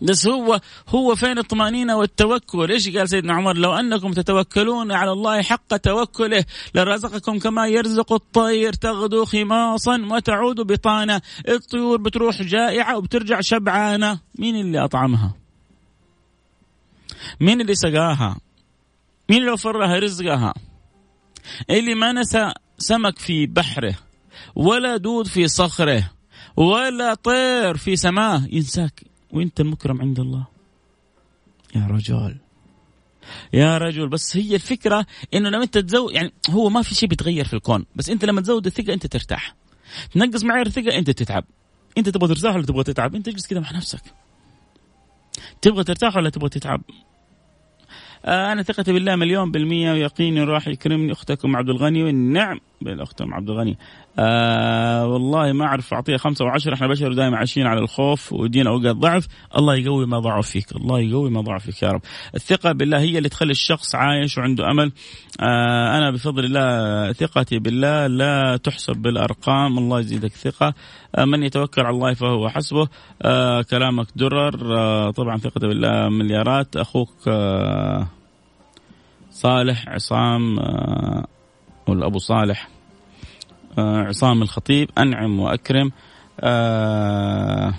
بس 0.00 0.26
هو 0.26 0.60
هو 0.88 1.14
فين 1.14 1.38
الطمأنينة 1.38 1.96
والتوكل؟ 1.96 2.72
إيش 2.72 2.96
قال 2.96 3.08
سيدنا 3.08 3.34
عمر؟ 3.34 3.56
لو 3.56 3.72
أنكم 3.72 4.12
تتوكلون 4.12 4.92
على 4.92 5.12
الله 5.12 5.42
حق 5.42 5.76
توكله 5.76 6.44
لرزقكم 6.74 7.38
كما 7.38 7.66
يرزق 7.66 8.12
الطير 8.12 8.72
تغدو 8.72 9.24
خماصا 9.24 10.06
وتعود 10.10 10.60
بطانة. 10.60 11.20
الطيور 11.48 11.96
بتروح 11.96 12.42
جائعة 12.42 12.96
وبترجع 12.98 13.40
شبعانة. 13.40 14.18
مين 14.38 14.56
اللي 14.56 14.84
أطعمها؟ 14.84 15.34
مين 17.40 17.60
اللي 17.60 17.74
سقاها؟ 17.74 18.36
مين 19.30 19.40
اللي 19.40 19.50
وفرها 19.50 19.98
رزقها؟ 19.98 20.54
اللي 21.70 21.94
ما 21.94 22.12
نسى 22.12 22.52
سمك 22.78 23.18
في 23.18 23.46
بحره 23.46 23.94
ولا 24.54 24.96
دود 24.96 25.26
في 25.26 25.48
صخره 25.48 26.10
ولا 26.56 27.14
طير 27.14 27.76
في 27.76 27.96
سماه. 27.96 28.48
ينساك. 28.52 29.15
وانت 29.36 29.60
المكرم 29.60 30.00
عند 30.00 30.20
الله. 30.20 30.46
يا 31.74 31.86
رجل 31.86 32.36
يا 33.52 33.78
رجل 33.78 34.08
بس 34.08 34.36
هي 34.36 34.54
الفكرة 34.54 35.06
إنه 35.34 35.48
لما 35.48 35.62
أنت 35.62 35.78
تزود 35.78 36.14
يعني 36.14 36.32
هو 36.50 36.68
ما 36.68 36.82
في 36.82 36.94
شيء 36.94 37.08
بيتغير 37.08 37.44
في 37.44 37.54
الكون 37.54 37.86
بس 37.96 38.10
أنت 38.10 38.24
لما 38.24 38.40
تزود 38.40 38.66
الثقة 38.66 38.94
أنت 38.94 39.06
ترتاح. 39.06 39.54
تنقص 40.12 40.44
معايير 40.44 40.66
الثقة 40.66 40.98
أنت 40.98 41.10
تتعب. 41.10 41.44
أنت 41.98 42.08
تبغى 42.08 42.28
ترتاح 42.28 42.54
ولا 42.54 42.66
تبغى 42.66 42.84
تتعب؟ 42.84 43.14
أنت 43.14 43.28
اجلس 43.28 43.46
كذا 43.46 43.60
مع 43.60 43.72
نفسك. 43.72 44.02
تبغى 45.62 45.84
ترتاح 45.84 46.16
ولا 46.16 46.30
تبغى 46.30 46.48
تتعب؟ 46.48 46.82
آه 48.24 48.52
أنا 48.52 48.62
ثقتي 48.62 48.92
بالله 48.92 49.16
مليون 49.16 49.50
بالمية 49.50 49.92
ويقيني 49.92 50.44
راح 50.44 50.68
يكرمني 50.68 51.12
أختكم 51.12 51.56
عبد 51.56 51.68
الغني 51.68 52.12
نعم 52.12 52.60
بالأخت 52.80 53.20
ام 53.20 53.34
عبد 53.34 53.50
الغني. 53.50 53.78
آه 54.18 55.06
والله 55.06 55.52
ما 55.52 55.64
أعرف 55.64 55.94
أعطيها 55.94 56.16
خمسة 56.16 56.44
وعشرة. 56.44 56.74
إحنا 56.74 56.86
بشر 56.86 57.12
دائما 57.12 57.36
عايشين 57.36 57.66
على 57.66 57.80
الخوف 57.80 58.32
ويدينا 58.32 58.70
أوقات 58.70 58.96
ضعف. 58.96 59.26
الله 59.56 59.76
يقوي 59.76 60.06
ما 60.06 60.18
ضعف 60.18 60.48
فيك 60.48 60.76
الله 60.76 61.00
يقوي 61.00 61.30
ما 61.30 61.40
ضعف 61.40 61.64
فيك 61.64 61.82
يا 61.82 61.88
رب. 61.88 62.00
الثقة 62.34 62.72
بالله 62.72 62.98
هي 62.98 63.18
اللي 63.18 63.28
تخلي 63.28 63.50
الشخص 63.50 63.94
عايش 63.94 64.38
وعنده 64.38 64.70
أمل. 64.70 64.92
آه 65.40 65.98
أنا 65.98 66.10
بفضل 66.10 66.44
الله 66.44 67.12
ثقتي 67.12 67.58
بالله 67.58 68.06
لا 68.06 68.56
تحسب 68.56 68.96
بالأرقام. 68.96 69.78
الله 69.78 70.00
يزيدك 70.00 70.32
ثقة. 70.32 70.74
آه 71.14 71.24
من 71.24 71.42
يتوكل 71.42 71.82
على 71.82 71.94
الله 71.94 72.14
فهو 72.14 72.48
حسبه. 72.48 72.88
آه 73.22 73.62
كلامك 73.62 74.06
درر. 74.16 74.78
آه 74.78 75.10
طبعا 75.10 75.38
ثقتي 75.38 75.66
بالله 75.66 76.08
مليارات. 76.08 76.76
أخوك 76.76 77.14
آه 77.28 78.06
صالح 79.30 79.88
عصام 79.88 80.58
آه 80.58 81.26
ولا 81.88 82.06
ابو 82.06 82.18
صالح. 82.18 82.75
عصام 83.78 84.42
الخطيب 84.42 84.90
أنعم 84.98 85.40
وأكرم. 85.40 85.92
آه 86.40 87.74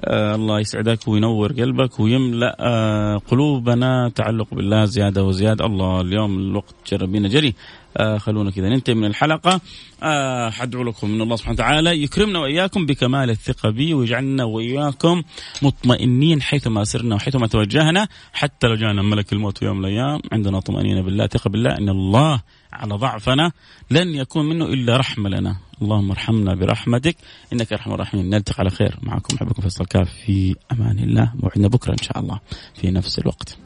آه 0.00 0.34
الله 0.34 0.60
يسعدك 0.60 1.08
وينور 1.08 1.52
قلبك 1.52 2.00
ويملأ 2.00 2.56
آه 2.60 3.16
قلوبنا. 3.16 4.08
تعلق 4.14 4.54
بالله 4.54 4.84
زيادة 4.84 5.24
وزيادة. 5.24 5.66
الله 5.66 6.00
اليوم 6.00 6.38
الوقت 6.38 6.74
جربينا 6.92 7.28
جري. 7.28 7.54
آه 7.96 8.18
خلونا 8.18 8.50
كذا 8.50 8.68
ننتهي 8.68 8.94
من 8.94 9.04
الحلقة. 9.04 9.60
آه 10.02 10.50
حدعو 10.50 10.82
لكم 10.82 11.10
من 11.10 11.22
الله 11.22 11.36
سبحانه 11.36 11.54
وتعالى 11.54 12.02
يكرمنا 12.02 12.38
وإياكم 12.38 12.86
بكمال 12.86 13.30
الثقة 13.30 13.70
بي 13.70 13.94
ويجعلنا 13.94 14.44
وإياكم 14.44 15.22
مطمئنين 15.62 16.42
حيثما 16.42 16.84
سرنا 16.84 17.14
وحيثما 17.14 17.46
توجهنا. 17.46 18.08
حتى 18.32 18.66
لو 18.66 18.74
جاءنا 18.74 19.02
ملك 19.02 19.32
الموت 19.32 19.58
في 19.58 19.64
يوم 19.64 19.78
من 19.78 19.84
الأيام 19.84 20.20
عندنا 20.32 20.60
طمأنينة 20.60 21.02
بالله 21.02 21.26
ثقة 21.26 21.50
بالله 21.50 21.70
أن 21.70 21.88
الله 21.88 22.40
على 22.72 22.94
ضعفنا 22.94 23.52
لن 23.90 24.08
يكون 24.08 24.48
منه 24.48 24.64
إلا 24.64 24.96
رحمة 24.96 25.28
لنا. 25.30 25.56
اللهم 25.82 26.10
ارحمنا 26.10 26.54
برحمتك. 26.54 27.16
إنك 27.52 27.72
أرحم 27.72 27.92
الراحمين. 27.92 28.30
نلتقي 28.30 28.56
على 28.58 28.70
خير. 28.70 28.98
معكم 29.02 29.36
أحبكم 29.36 29.62
فيصل 29.62 29.86
كاف 29.86 30.10
في 30.26 30.56
أمان 30.72 30.98
الله. 30.98 31.32
موعدنا 31.34 31.68
بكرة 31.68 31.92
إن 31.92 32.02
شاء 32.02 32.18
الله. 32.18 32.40
في 32.74 32.90
نفس 32.90 33.18
الوقت. 33.18 33.58